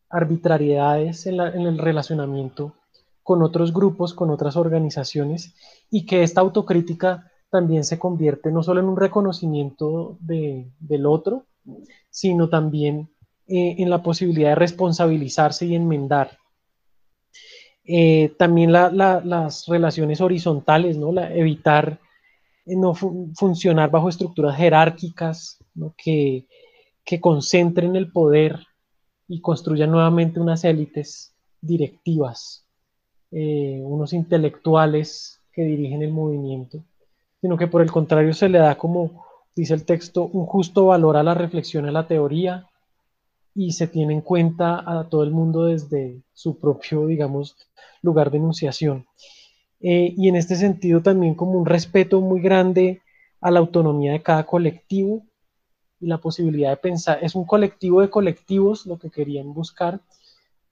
arbitrariedades 0.09 1.25
en, 1.27 1.39
el 1.39 1.77
relacionamiento 1.77 2.73
con 3.23 3.43
otros 3.43 3.73
grupos, 3.73 4.13
con 4.13 4.29
otras 4.29 4.55
organizaciones, 4.55 5.53
y 5.91 6.05
que 6.05 6.23
esta 6.23 6.41
autocrítica 6.41 7.29
también 7.49 7.83
se 7.83 7.99
convierte 7.99 8.51
no 8.51 8.63
solo 8.63 8.79
en 8.79 8.87
un 8.87 8.97
reconocimiento 8.97 10.17
del 10.21 11.05
otro, 11.05 11.45
sino 12.09 12.47
también 12.47 13.09
eh, 13.47 13.75
en 13.79 13.89
la 13.89 14.01
posibilidad 14.01 14.49
de 14.49 14.55
responsabilizarse 14.55 15.65
y 15.65 15.75
enmendar. 15.75 16.37
Eh, 17.83 18.33
también 18.37 18.71
las 18.71 19.65
relaciones 19.67 20.19
horizontales, 20.21 20.97
¿no? 20.97 21.17
evitar 21.21 21.99
no 22.65 22.93
funcionar 22.93 23.89
bajo 23.89 24.09
estructuras 24.09 24.57
jerárquicas 24.57 25.57
que, 25.97 26.45
que 27.07 27.21
concentren 27.21 27.95
el 27.95 28.11
poder 28.11 28.67
y 29.29 29.39
construyan 29.39 29.91
nuevamente 29.91 30.41
unas 30.41 30.65
élites 30.65 31.33
directivas, 31.61 32.67
eh, 33.31 33.81
unos 33.81 34.11
intelectuales 34.11 35.39
que 35.53 35.63
dirigen 35.63 36.03
el 36.03 36.11
movimiento, 36.11 36.83
sino 37.39 37.55
que 37.57 37.67
por 37.67 37.81
el 37.81 37.89
contrario 37.89 38.33
se 38.33 38.49
le 38.49 38.57
da 38.57 38.77
como, 38.77 39.25
dice 39.55 39.73
el 39.73 39.85
texto, 39.85 40.25
un 40.25 40.45
justo 40.45 40.87
valor 40.87 41.15
a 41.15 41.23
la 41.23 41.33
reflexión, 41.33 41.85
a 41.85 41.93
la 41.93 42.07
teoría, 42.07 42.67
y 43.55 43.71
se 43.71 43.87
tiene 43.87 44.13
en 44.13 44.21
cuenta 44.21 44.83
a 44.85 45.07
todo 45.07 45.23
el 45.23 45.31
mundo 45.31 45.63
desde 45.63 46.21
su 46.33 46.59
propio, 46.59 47.07
digamos, 47.07 47.55
lugar 48.01 48.31
de 48.31 48.37
enunciación. 48.37 49.07
Eh, 49.79 50.13
y 50.17 50.27
en 50.27 50.35
este 50.35 50.57
sentido 50.57 51.01
también 51.01 51.35
como 51.35 51.53
un 51.53 51.65
respeto 51.65 52.19
muy 52.19 52.41
grande 52.41 53.01
a 53.39 53.49
la 53.49 53.59
autonomía 53.59 54.11
de 54.11 54.21
cada 54.21 54.45
colectivo 54.45 55.23
y 55.99 56.07
la 56.07 56.19
posibilidad 56.19 56.69
de 56.69 56.77
pensar, 56.77 57.19
es 57.21 57.35
un 57.35 57.45
colectivo 57.45 58.01
de 58.01 58.09
colectivos 58.09 58.85
lo 58.85 58.97
que 58.97 59.09
querían 59.09 59.53
buscar, 59.53 59.99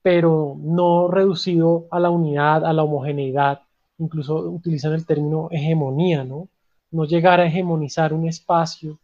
pero 0.02 0.56
no 0.58 1.08
reducido 1.08 1.86
a 1.90 1.98
la 1.98 2.10
unidad, 2.10 2.64
a 2.64 2.72
la 2.72 2.84
homogeneidad, 2.84 3.62
incluso 3.98 4.36
utilizan 4.36 4.92
el 4.92 5.04
término 5.04 5.48
hegemonía, 5.50 6.24
¿no? 6.24 6.48
No 6.90 7.04
llegar 7.04 7.40
a 7.40 7.46
hegemonizar 7.46 8.12
un 8.12 8.28
espacio, 8.28 8.98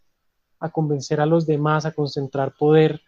a 0.61 0.71
convencer 0.71 1.21
a 1.21 1.27
los 1.27 1.45
demás, 1.45 1.85
a 1.87 1.93
concentrar 1.93 2.55
poder, 2.57 3.01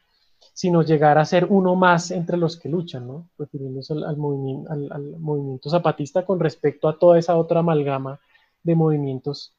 sino 0.53 0.83
llegar 0.83 1.18
a 1.18 1.24
ser 1.24 1.46
uno 1.48 1.77
más 1.77 2.11
entre 2.11 2.37
los 2.37 2.59
que 2.59 2.68
luchan, 2.68 3.07
¿no? 3.07 3.29
refiriéndose 3.38 3.94
al, 3.94 4.16
movimiento, 4.16 4.70
al, 4.72 5.16
movimiento 5.18 5.70
zapatista 5.70 6.27
con 6.27 6.40
respecto 6.40 6.88
a 6.88 6.98
toda 6.98 7.18
esa 7.18 7.37
otra 7.37 7.61
amalgama 7.61 8.20
de 8.64 8.74
movimientos 8.74 9.55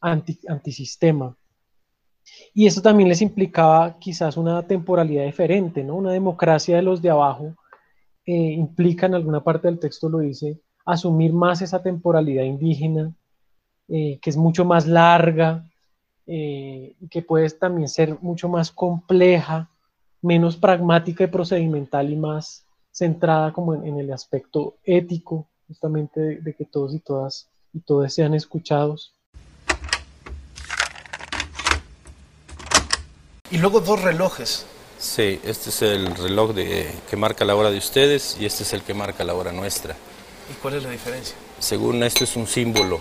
anti, 0.00 0.38
antisistema. 0.46 1.36
Y 2.54 2.66
eso 2.66 2.82
también 2.82 3.08
les 3.08 3.22
implicaba 3.22 3.98
quizás 3.98 4.36
una 4.36 4.62
temporalidad 4.66 5.24
diferente, 5.24 5.84
¿no? 5.84 5.96
Una 5.96 6.12
democracia 6.12 6.76
de 6.76 6.82
los 6.82 7.00
de 7.02 7.10
abajo 7.10 7.54
eh, 8.26 8.52
implica, 8.52 9.06
en 9.06 9.14
alguna 9.14 9.42
parte 9.42 9.68
del 9.68 9.78
texto 9.78 10.08
lo 10.08 10.18
dice, 10.18 10.60
asumir 10.84 11.32
más 11.32 11.62
esa 11.62 11.82
temporalidad 11.82 12.44
indígena, 12.44 13.12
eh, 13.88 14.18
que 14.20 14.30
es 14.30 14.36
mucho 14.36 14.64
más 14.64 14.86
larga, 14.86 15.64
eh, 16.26 16.94
que 17.10 17.22
puede 17.22 17.48
también 17.50 17.88
ser 17.88 18.18
mucho 18.20 18.48
más 18.48 18.70
compleja, 18.70 19.70
menos 20.20 20.56
pragmática 20.56 21.24
y 21.24 21.28
procedimental 21.28 22.10
y 22.10 22.16
más 22.16 22.66
centrada 22.90 23.52
como 23.52 23.74
en, 23.74 23.98
el 23.98 24.12
aspecto 24.12 24.76
ético, 24.84 25.46
justamente 25.66 26.40
de, 26.40 26.54
que 26.54 26.66
todos 26.66 26.94
y 26.94 26.98
todas 26.98 27.48
y 27.72 27.80
todos 27.80 28.12
sean 28.12 28.34
escuchados. 28.34 29.14
Y 33.50 33.58
luego 33.58 33.80
dos 33.80 34.02
relojes. 34.02 34.66
Sí, 34.98 35.40
este 35.44 35.70
es 35.70 35.82
el 35.82 36.14
reloj 36.16 36.52
de, 36.52 36.90
que 37.08 37.16
marca 37.16 37.44
la 37.44 37.54
hora 37.54 37.70
de 37.70 37.78
ustedes 37.78 38.36
y 38.40 38.46
este 38.46 38.64
es 38.64 38.72
el 38.72 38.82
que 38.82 38.94
marca 38.94 39.24
la 39.24 39.34
hora 39.34 39.52
nuestra. 39.52 39.94
¿Y 40.50 40.54
cuál 40.60 40.74
es 40.74 40.82
la 40.82 40.90
diferencia? 40.90 41.36
Según 41.58 42.02
esto 42.02 42.24
es 42.24 42.36
un 42.36 42.46
símbolo 42.46 43.00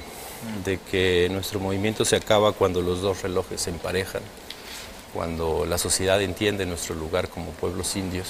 de 0.64 0.80
que 0.92 1.28
nuestro 1.32 1.60
movimiento 1.60 2.06
se 2.06 2.16
acaba 2.16 2.52
cuando 2.52 2.82
los 2.82 3.02
dos 3.02 3.24
relojes 3.24 3.62
se 3.62 3.72
emparejan 3.72 4.22
cuando 5.18 5.66
la 5.66 5.80
sociedad 5.80 6.22
entiende 6.22 6.66
nuestro 6.68 6.94
lugar 6.94 7.30
como 7.30 7.50
pueblos 7.52 7.96
indios. 7.96 8.28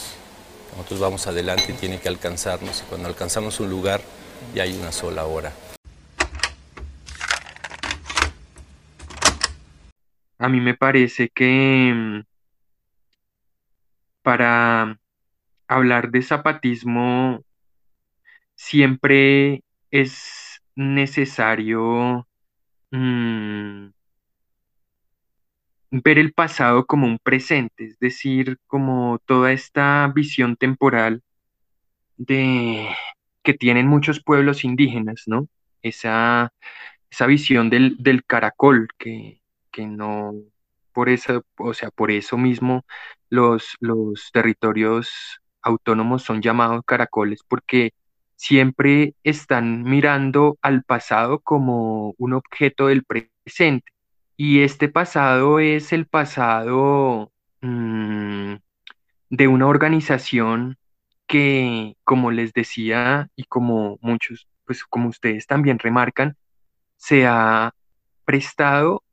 Nosotros 0.72 1.00
vamos 1.02 1.28
adelante 1.28 1.66
y 1.70 1.74
tiene 1.74 2.00
que 2.00 2.08
alcanzarnos. 2.08 2.80
Y 2.80 2.84
cuando 2.84 3.10
alcanzamos 3.10 3.60
un 3.60 3.70
lugar, 3.70 4.00
ya 4.56 4.64
hay 4.64 4.74
una 4.74 4.94
sola 4.94 5.26
hora. 5.26 5.52
A 10.40 10.50
mí 10.50 10.62
me 10.62 10.76
parece 10.76 11.30
que 11.30 11.92
mm, 11.94 12.22
para 14.22 15.00
hablar 15.68 16.12
de 16.12 16.22
zapatismo 16.22 17.44
siempre 18.56 19.64
es 19.92 20.62
necesario 20.76 22.28
mm, 22.92 23.88
ver 25.92 26.20
el 26.20 26.34
pasado 26.34 26.86
como 26.86 27.08
un 27.08 27.20
presente, 27.20 27.86
es 27.86 28.00
decir, 28.00 28.58
como 28.68 29.20
toda 29.26 29.52
esta 29.52 30.12
visión 30.14 30.56
temporal 30.56 31.24
de 32.18 32.90
que 33.44 33.54
tienen 33.54 33.88
muchos 33.88 34.22
pueblos 34.22 34.64
indígenas, 34.64 35.24
¿no? 35.28 35.48
Esa, 35.82 36.52
esa 37.10 37.28
visión 37.28 37.70
del, 37.70 37.98
del 37.98 38.26
caracol, 38.26 38.90
que, 38.98 39.42
que, 39.78 39.86
no, 39.86 40.34
por 40.94 41.10
eso, 41.10 41.44
o 41.58 41.74
sea, 41.76 41.92
por 41.92 42.10
eso 42.12 42.38
mismo 42.38 42.84
los, 43.30 43.76
los 43.80 44.32
territorios 44.34 45.40
autónomos 45.62 46.24
son 46.24 46.42
llamados 46.42 46.82
caracoles, 46.86 47.42
porque 47.48 47.94
siempre 48.36 49.16
están 49.24 49.84
mirando 49.84 50.58
al 50.64 50.84
pasado 50.84 51.40
como 51.42 52.16
un 52.18 52.34
objeto 52.34 52.88
del 52.88 53.04
presente. 53.06 53.92
Y 54.38 54.62
este 54.62 54.90
pasado 54.90 55.60
es 55.60 55.94
el 55.94 56.08
pasado 56.08 57.32
mm, 57.62 58.56
de 59.30 59.48
una 59.48 59.68
organización 59.68 60.78
que, 61.28 61.96
como 62.04 62.32
les 62.32 62.54
decía 62.54 63.30
y 63.36 63.44
como 63.46 64.00
muchos, 64.02 64.48
pues 64.66 64.84
como 64.86 65.10
ustedes 65.10 65.48
también 65.48 65.80
remarcan, 65.80 66.36
se 66.98 67.28
ha 67.28 67.74
prestado 68.26 69.04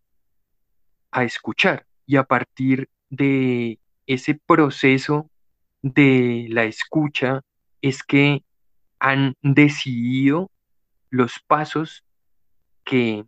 a 1.14 1.22
escuchar 1.22 1.86
y 2.06 2.16
a 2.16 2.24
partir 2.24 2.90
de 3.08 3.78
ese 4.06 4.34
proceso 4.34 5.30
de 5.80 6.46
la 6.50 6.64
escucha 6.64 7.40
es 7.80 8.02
que 8.02 8.42
han 8.98 9.36
decidido 9.40 10.50
los 11.10 11.38
pasos 11.46 12.04
que 12.84 13.24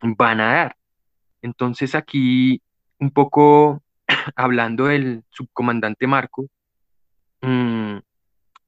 van 0.00 0.40
a 0.40 0.52
dar. 0.54 0.76
Entonces 1.42 1.96
aquí, 1.96 2.62
un 3.00 3.10
poco 3.10 3.82
hablando 4.36 4.86
del 4.86 5.24
subcomandante 5.30 6.06
Marcos, 6.06 6.46
mm, 7.42 7.96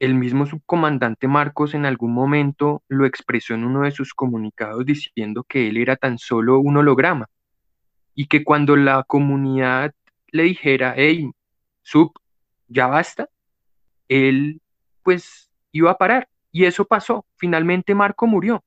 el 0.01 0.15
mismo 0.15 0.47
subcomandante 0.47 1.29
Marcos 1.29 1.75
en 1.75 1.87
algún 1.87 2.13
momento 2.15 2.83
lo 2.89 3.07
expresó 3.07 3.55
en 3.55 3.65
uno 3.65 3.83
de 3.83 3.93
sus 3.93 4.13
comunicados 4.13 4.85
diciendo 4.85 5.45
que 5.45 5.69
él 5.69 5.77
era 5.77 5.95
tan 5.95 6.19
solo 6.19 6.59
un 6.59 6.79
holograma 6.79 7.29
y 8.19 8.27
que 8.27 8.43
cuando 8.43 8.75
la 8.75 9.05
comunidad 9.05 9.95
le 10.33 10.43
dijera, 10.43 10.93
hey, 10.97 11.31
sub, 11.83 12.11
ya 12.67 12.89
basta, 12.89 13.29
él 14.09 14.61
pues 15.05 15.53
iba 15.71 15.93
a 15.93 15.99
parar. 15.99 16.29
Y 16.51 16.65
eso 16.65 16.85
pasó. 16.85 17.25
Finalmente 17.37 17.95
Marco 17.95 18.27
murió. 18.27 18.65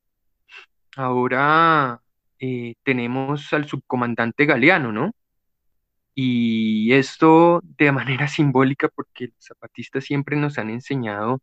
Ahora 0.96 2.02
eh, 2.40 2.76
tenemos 2.84 3.52
al 3.52 3.68
subcomandante 3.68 4.46
Galeano, 4.46 4.94
¿no? 4.94 5.12
Y 6.16 6.94
esto 6.94 7.60
de 7.78 7.92
manera 7.92 8.28
simbólica, 8.30 8.88
porque 8.88 9.26
los 9.26 9.46
zapatistas 9.46 10.06
siempre 10.06 10.38
nos 10.38 10.60
han 10.60 10.70
enseñado 10.70 11.42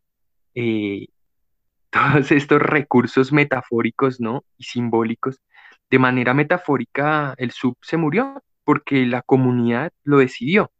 eh, 0.55 1.09
todos 1.90 2.33
estos 2.33 2.62
recursos 2.62 3.35
metafóricos, 3.35 4.18
¿no? 4.18 4.47
Y 4.57 4.64
simbólicos. 4.64 5.42
De 5.90 5.98
manera 5.98 6.35
metafórica, 6.35 7.35
el 7.38 7.51
sub 7.51 7.77
se 7.83 7.96
murió 7.96 8.42
porque 8.64 9.07
la 9.07 9.22
comunidad 9.22 9.92
lo 10.05 10.18
decidió. 10.18 10.70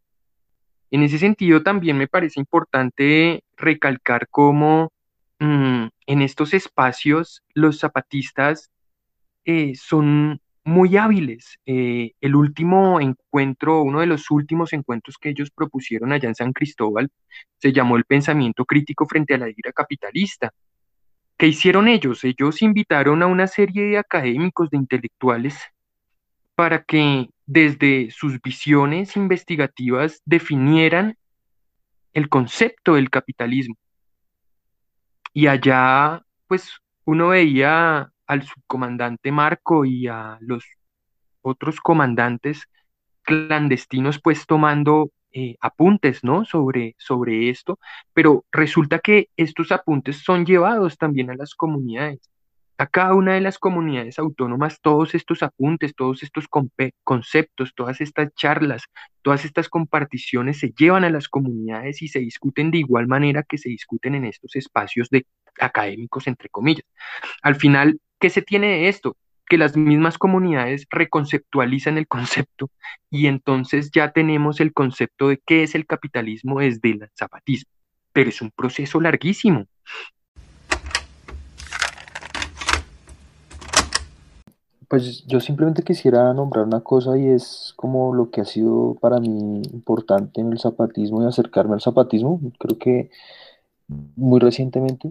En 0.91 1.03
ese 1.03 1.17
sentido, 1.19 1.63
también 1.63 1.97
me 1.97 2.07
parece 2.07 2.39
importante 2.39 3.43
recalcar 3.57 4.27
cómo 4.29 4.91
mm, 5.39 5.87
en 6.07 6.21
estos 6.21 6.53
espacios 6.53 7.43
los 7.53 7.79
zapatistas 7.79 8.69
eh, 9.45 9.73
son 9.75 10.41
muy 10.63 10.97
hábiles. 10.97 11.57
Eh, 11.65 12.13
el 12.21 12.35
último 12.35 12.99
encuentro, 13.01 13.81
uno 13.81 13.99
de 14.01 14.07
los 14.07 14.29
últimos 14.31 14.73
encuentros 14.73 15.17
que 15.17 15.29
ellos 15.29 15.51
propusieron 15.51 16.11
allá 16.11 16.29
en 16.29 16.35
San 16.35 16.53
Cristóbal, 16.53 17.09
se 17.57 17.73
llamó 17.73 17.97
el 17.97 18.05
pensamiento 18.05 18.65
crítico 18.65 19.05
frente 19.05 19.33
a 19.35 19.37
la 19.39 19.49
ira 19.49 19.71
capitalista. 19.73 20.51
¿Qué 21.39 21.47
hicieron 21.47 21.87
ellos? 21.87 22.25
Ellos 22.25 22.61
invitaron 22.61 23.23
a 23.23 23.27
una 23.27 23.47
serie 23.47 23.83
de 23.85 23.97
académicos, 23.97 24.69
de 24.69 24.77
intelectuales, 24.77 25.57
para 26.53 26.83
que 26.83 27.29
desde 27.45 28.11
sus 28.11 28.41
visiones 28.41 29.15
investigativas 29.15 30.21
definieran 30.25 31.17
el 32.11 32.27
concepto 32.27 32.95
del 32.95 33.09
capitalismo. 33.09 33.75
Y 35.33 35.47
allá, 35.47 36.21
pues, 36.47 36.73
uno 37.05 37.29
veía 37.29 38.11
al 38.27 38.43
subcomandante 38.43 39.31
Marco 39.31 39.85
y 39.85 40.07
a 40.07 40.37
los 40.41 40.65
otros 41.41 41.79
comandantes 41.79 42.67
clandestinos 43.21 44.19
pues 44.21 44.45
tomando 44.45 45.09
eh, 45.33 45.55
apuntes, 45.61 46.23
¿no? 46.23 46.45
Sobre, 46.45 46.95
sobre 46.97 47.49
esto, 47.49 47.79
pero 48.13 48.45
resulta 48.51 48.99
que 48.99 49.29
estos 49.37 49.71
apuntes 49.71 50.17
son 50.23 50.45
llevados 50.45 50.97
también 50.97 51.29
a 51.29 51.35
las 51.35 51.55
comunidades. 51.55 52.29
a 52.77 52.87
cada 52.87 53.13
una 53.13 53.33
de 53.33 53.41
las 53.41 53.59
comunidades 53.59 54.19
autónomas 54.19 54.79
todos 54.81 55.13
estos 55.13 55.43
apuntes, 55.43 55.93
todos 55.95 56.23
estos 56.23 56.45
conceptos, 57.03 57.73
todas 57.75 57.99
estas 58.01 58.33
charlas, 58.35 58.83
todas 59.21 59.43
estas 59.45 59.67
comparticiones 59.69 60.59
se 60.59 60.71
llevan 60.77 61.03
a 61.03 61.09
las 61.09 61.27
comunidades 61.27 62.01
y 62.01 62.07
se 62.07 62.19
discuten 62.19 62.71
de 62.71 62.79
igual 62.79 63.07
manera 63.07 63.43
que 63.43 63.57
se 63.57 63.69
discuten 63.69 64.15
en 64.15 64.25
estos 64.25 64.55
espacios 64.55 65.09
de 65.09 65.25
académicos, 65.59 66.27
entre 66.27 66.49
comillas. 66.49 66.85
Al 67.41 67.55
final, 67.55 67.99
¿qué 68.19 68.29
se 68.29 68.41
tiene 68.41 68.67
de 68.67 68.89
esto? 68.89 69.17
Que 69.49 69.57
las 69.57 69.75
mismas 69.75 70.17
comunidades 70.17 70.87
reconceptualizan 70.89 71.97
el 71.97 72.07
concepto 72.07 72.69
y 73.09 73.27
entonces 73.27 73.91
ya 73.91 74.11
tenemos 74.11 74.61
el 74.61 74.71
concepto 74.71 75.27
de 75.27 75.41
qué 75.45 75.63
es 75.63 75.75
el 75.75 75.85
capitalismo 75.85 76.59
desde 76.59 76.91
el 76.91 77.09
zapatismo. 77.17 77.71
Pero 78.13 78.29
es 78.29 78.41
un 78.41 78.51
proceso 78.51 79.01
larguísimo. 79.01 79.65
Pues 84.87 85.25
yo 85.27 85.39
simplemente 85.39 85.83
quisiera 85.83 86.33
nombrar 86.33 86.65
una 86.65 86.81
cosa 86.81 87.17
y 87.17 87.27
es 87.27 87.73
como 87.75 88.15
lo 88.15 88.31
que 88.31 88.41
ha 88.41 88.45
sido 88.45 88.95
para 88.99 89.19
mí 89.19 89.61
importante 89.71 90.41
en 90.41 90.51
el 90.51 90.59
zapatismo 90.59 91.23
y 91.23 91.27
acercarme 91.27 91.73
al 91.73 91.81
zapatismo, 91.81 92.39
creo 92.57 92.79
que 92.79 93.11
muy 93.87 94.39
recientemente, 94.39 95.09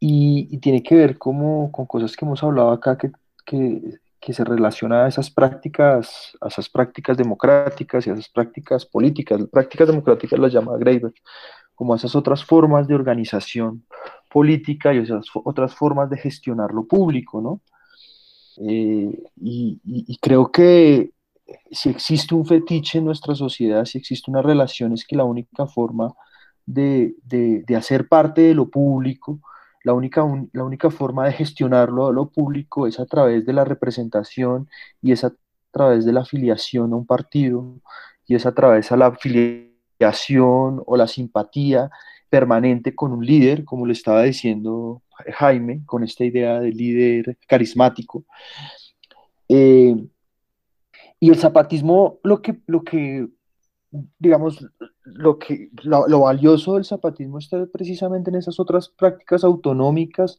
y, 0.00 0.58
tiene 0.58 0.82
que 0.82 0.96
ver 0.96 1.18
como 1.18 1.70
con 1.70 1.86
cosas 1.86 2.16
que 2.16 2.24
hemos 2.24 2.42
hablado 2.42 2.70
acá 2.70 2.96
que, 2.96 3.12
que, 3.50 4.32
se 4.32 4.44
relaciona 4.44 5.04
a 5.04 5.08
esas 5.08 5.30
prácticas, 5.30 6.36
a 6.40 6.48
esas 6.48 6.68
prácticas 6.68 7.16
democráticas 7.16 8.06
y 8.06 8.10
a 8.10 8.12
esas 8.12 8.28
prácticas 8.28 8.86
políticas. 8.86 9.40
Prácticas 9.50 9.88
democráticas 9.88 10.38
las 10.38 10.52
llama 10.52 10.76
Graeber, 10.78 11.12
como 11.74 11.96
esas 11.96 12.14
otras 12.14 12.44
formas 12.44 12.86
de 12.86 12.94
organización 12.94 13.84
política 14.30 14.94
y 14.94 14.98
esas 14.98 15.26
otras 15.34 15.74
formas 15.74 16.08
de 16.10 16.18
gestionar 16.18 16.70
lo 16.72 16.84
público, 16.86 17.40
¿no? 17.40 17.60
Eh, 18.58 19.18
y, 19.40 20.18
creo 20.20 20.52
que 20.52 21.10
si 21.70 21.88
existe 21.88 22.34
un 22.34 22.46
fetiche 22.46 22.98
en 22.98 23.06
nuestra 23.06 23.34
sociedad, 23.34 23.84
si 23.84 23.98
existe 23.98 24.30
una 24.30 24.42
relación, 24.42 24.92
es 24.92 25.04
que 25.06 25.16
la 25.16 25.24
única 25.24 25.66
forma 25.66 26.14
de, 26.66 27.14
de, 27.24 27.76
hacer 27.76 28.06
parte 28.06 28.42
de 28.42 28.54
lo 28.54 28.68
público, 28.68 29.40
la 29.82 29.94
única, 29.94 30.22
la 30.52 30.64
única 30.64 30.90
forma 30.90 31.26
de 31.26 31.32
gestionarlo 31.32 32.08
a 32.08 32.12
lo 32.12 32.30
público 32.30 32.86
es 32.86 33.00
a 33.00 33.06
través 33.06 33.46
de 33.46 33.52
la 33.52 33.64
representación 33.64 34.68
y 35.02 35.12
es 35.12 35.24
a 35.24 35.32
través 35.70 36.04
de 36.04 36.12
la 36.12 36.20
afiliación 36.20 36.92
a 36.92 36.96
un 36.96 37.06
partido 37.06 37.80
y 38.26 38.34
es 38.34 38.46
a 38.46 38.54
través 38.54 38.90
de 38.90 38.96
la 38.96 39.06
afiliación 39.06 40.82
o 40.86 40.96
la 40.96 41.08
simpatía 41.08 41.90
permanente 42.28 42.94
con 42.94 43.12
un 43.12 43.24
líder, 43.24 43.64
como 43.64 43.86
le 43.86 43.92
estaba 43.92 44.22
diciendo 44.22 45.02
Jaime, 45.34 45.82
con 45.86 46.04
esta 46.04 46.24
idea 46.24 46.60
de 46.60 46.70
líder 46.70 47.38
carismático. 47.46 48.24
Eh, 49.48 49.96
y 51.18 51.28
el 51.28 51.36
zapatismo, 51.36 52.18
lo 52.22 52.40
que, 52.40 52.60
lo 52.66 52.82
que 52.82 53.28
digamos, 54.18 54.66
lo, 55.04 55.38
que, 55.38 55.70
lo, 55.82 56.20
valioso 56.20 56.74
del 56.74 56.84
zapatismo 56.84 57.38
está 57.38 57.66
precisamente 57.66 58.30
en 58.30 58.36
esas 58.36 58.60
otras 58.60 58.88
prácticas 58.88 59.44
autonómicas 59.44 60.38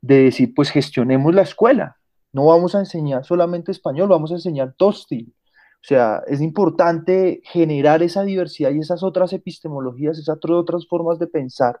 de 0.00 0.24
decir, 0.24 0.54
pues 0.54 0.70
gestionemos 0.70 1.34
la 1.34 1.42
escuela, 1.42 1.96
no 2.32 2.46
vamos 2.46 2.74
a 2.74 2.80
enseñar 2.80 3.24
solamente 3.24 3.72
español, 3.72 4.08
vamos 4.08 4.30
a 4.30 4.34
enseñar 4.34 4.74
tostil. 4.76 5.34
O 5.82 5.84
sea, 5.84 6.22
es 6.28 6.40
importante 6.40 7.40
generar 7.44 8.02
esa 8.04 8.22
diversidad 8.22 8.70
y 8.70 8.78
esas 8.78 9.02
otras 9.02 9.32
epistemologías, 9.32 10.18
esas 10.18 10.38
otras 10.48 10.86
formas 10.86 11.18
de 11.18 11.26
pensar 11.26 11.80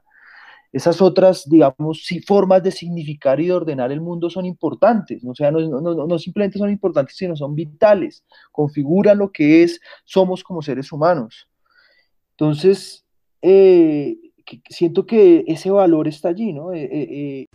esas 0.72 1.02
otras, 1.02 1.48
digamos, 1.48 2.08
formas 2.26 2.62
de 2.62 2.70
significar 2.70 3.38
y 3.40 3.46
de 3.46 3.52
ordenar 3.52 3.92
el 3.92 4.00
mundo 4.00 4.30
son 4.30 4.46
importantes, 4.46 5.22
o 5.24 5.34
sea, 5.34 5.50
no, 5.50 6.18
simplemente 6.18 6.58
son 6.58 6.70
importantes, 6.70 7.16
sino 7.16 7.36
son 7.36 7.54
vitales, 7.54 8.24
configuran 8.50 9.18
lo 9.18 9.30
que 9.30 9.62
es, 9.62 9.80
somos 10.04 10.42
como 10.42 10.62
seres 10.62 10.90
humanos. 10.90 11.48
Entonces, 12.30 13.04
eh, 13.42 14.16
siento 14.68 15.04
que 15.04 15.44
ese 15.46 15.70
valor 15.70 16.08
está 16.08 16.30
allí, 16.30 16.52
¿no? 16.52 16.72
Eh, 16.72 16.88
eh, 16.90 17.48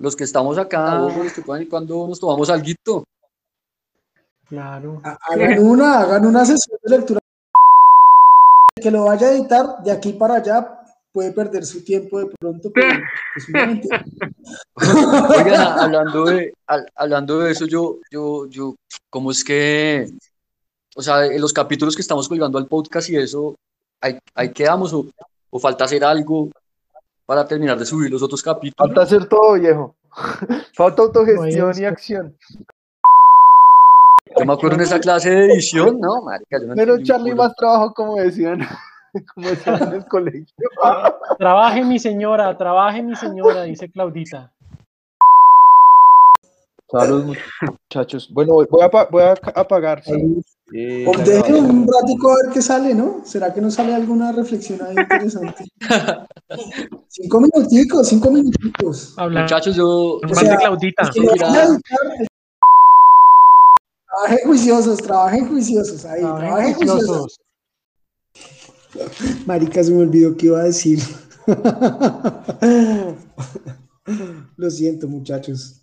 los 0.00 0.16
que 0.16 0.24
estamos 0.24 0.58
acá, 0.58 1.02
cuando 1.68 2.08
nos 2.08 2.20
tomamos 2.20 2.50
algo. 2.50 3.04
Claro. 4.48 5.00
Hagan 5.02 5.58
una, 5.64 6.00
hagan 6.00 6.26
una 6.26 6.44
sesión 6.44 6.78
de 6.82 6.96
lectura. 6.96 7.20
Que 8.80 8.90
lo 8.90 9.04
vaya 9.04 9.28
a 9.28 9.32
editar 9.32 9.82
de 9.82 9.90
aquí 9.90 10.12
para 10.12 10.36
allá 10.36 10.74
puede 11.12 11.32
perder 11.32 11.66
su 11.66 11.82
tiempo 11.82 12.20
de 12.20 12.26
pronto, 12.38 12.70
pero 12.72 13.00
Oigan, 14.76 15.78
hablando 15.78 16.26
de, 16.26 16.54
hablando 16.94 17.40
de 17.40 17.50
eso, 17.50 17.66
yo, 17.66 17.98
yo, 18.10 18.46
yo, 18.46 18.76
¿cómo 19.10 19.32
es 19.32 19.42
que, 19.42 20.08
o 20.94 21.02
sea, 21.02 21.26
en 21.26 21.40
los 21.40 21.52
capítulos 21.52 21.96
que 21.96 22.02
estamos 22.02 22.28
colgando 22.28 22.56
al 22.56 22.68
podcast 22.68 23.10
y 23.10 23.16
eso, 23.16 23.56
¿hay, 24.00 24.20
hay 24.34 24.52
quedamos 24.52 24.92
o, 24.92 25.06
o 25.50 25.58
falta 25.58 25.86
hacer 25.86 26.04
algo? 26.04 26.50
Para 27.28 27.46
terminar 27.46 27.78
de 27.78 27.84
subir 27.84 28.10
los 28.10 28.22
otros 28.22 28.42
capítulos. 28.42 28.88
Falta 28.88 29.02
hacer 29.02 29.26
todo, 29.26 29.52
viejo. 29.52 29.94
Falta 30.74 31.02
autogestión 31.02 31.72
y 31.78 31.84
acción. 31.84 32.38
Yo 34.34 34.46
me 34.46 34.52
acuerdo 34.54 34.76
en 34.76 34.80
esa 34.80 34.98
clase 34.98 35.28
de 35.28 35.52
edición, 35.52 36.00
¿no? 36.00 36.22
Pero 36.74 37.02
Charlie 37.02 37.34
más 37.34 37.54
trabajo, 37.54 37.92
como 37.92 38.16
decían, 38.16 38.60
como 39.34 39.46
decían 39.46 39.82
en 39.82 39.92
el 39.92 40.06
colegio. 40.06 40.46
Trabaje 41.38 41.84
mi 41.84 41.98
señora, 41.98 42.56
trabaje 42.56 43.02
mi 43.02 43.14
señora, 43.14 43.64
dice 43.64 43.90
Claudita. 43.90 44.50
Saludos, 46.90 47.36
muchachos. 47.60 48.32
Bueno, 48.32 48.54
voy 48.54 48.82
a, 48.82 48.88
voy 49.10 49.22
a 49.22 49.34
apagar. 49.54 50.02
Sí. 50.02 50.42
Eh, 50.72 51.06
un 51.06 51.86
ratico 51.86 52.30
a 52.30 52.36
ver 52.42 52.52
qué 52.52 52.60
sale, 52.60 52.94
¿no? 52.94 53.22
¿Será 53.24 53.54
que 53.54 53.60
no 53.60 53.70
sale 53.70 53.94
alguna 53.94 54.32
reflexión 54.32 54.80
ahí 54.82 54.96
interesante? 54.98 55.64
cinco 57.08 57.40
minuticos, 57.40 58.08
cinco 58.08 58.30
minuticos. 58.30 59.14
Muchachos, 59.30 59.74
yo... 59.74 60.16
O 60.16 60.34
sea, 60.34 60.56
Claudita. 60.56 61.10
trabajen 64.08 64.38
juiciosos, 64.44 64.98
trabajen 64.98 65.48
juiciosos 65.48 66.04
ahí, 66.04 66.20
trabajen, 66.20 66.74
juiciosos. 66.74 67.40
Marica, 69.46 69.82
se 69.82 69.90
me 69.90 70.02
olvidó 70.02 70.36
qué 70.36 70.46
iba 70.46 70.60
a 70.60 70.64
decir. 70.64 71.00
Lo 74.56 74.70
siento, 74.70 75.08
muchachos. 75.08 75.80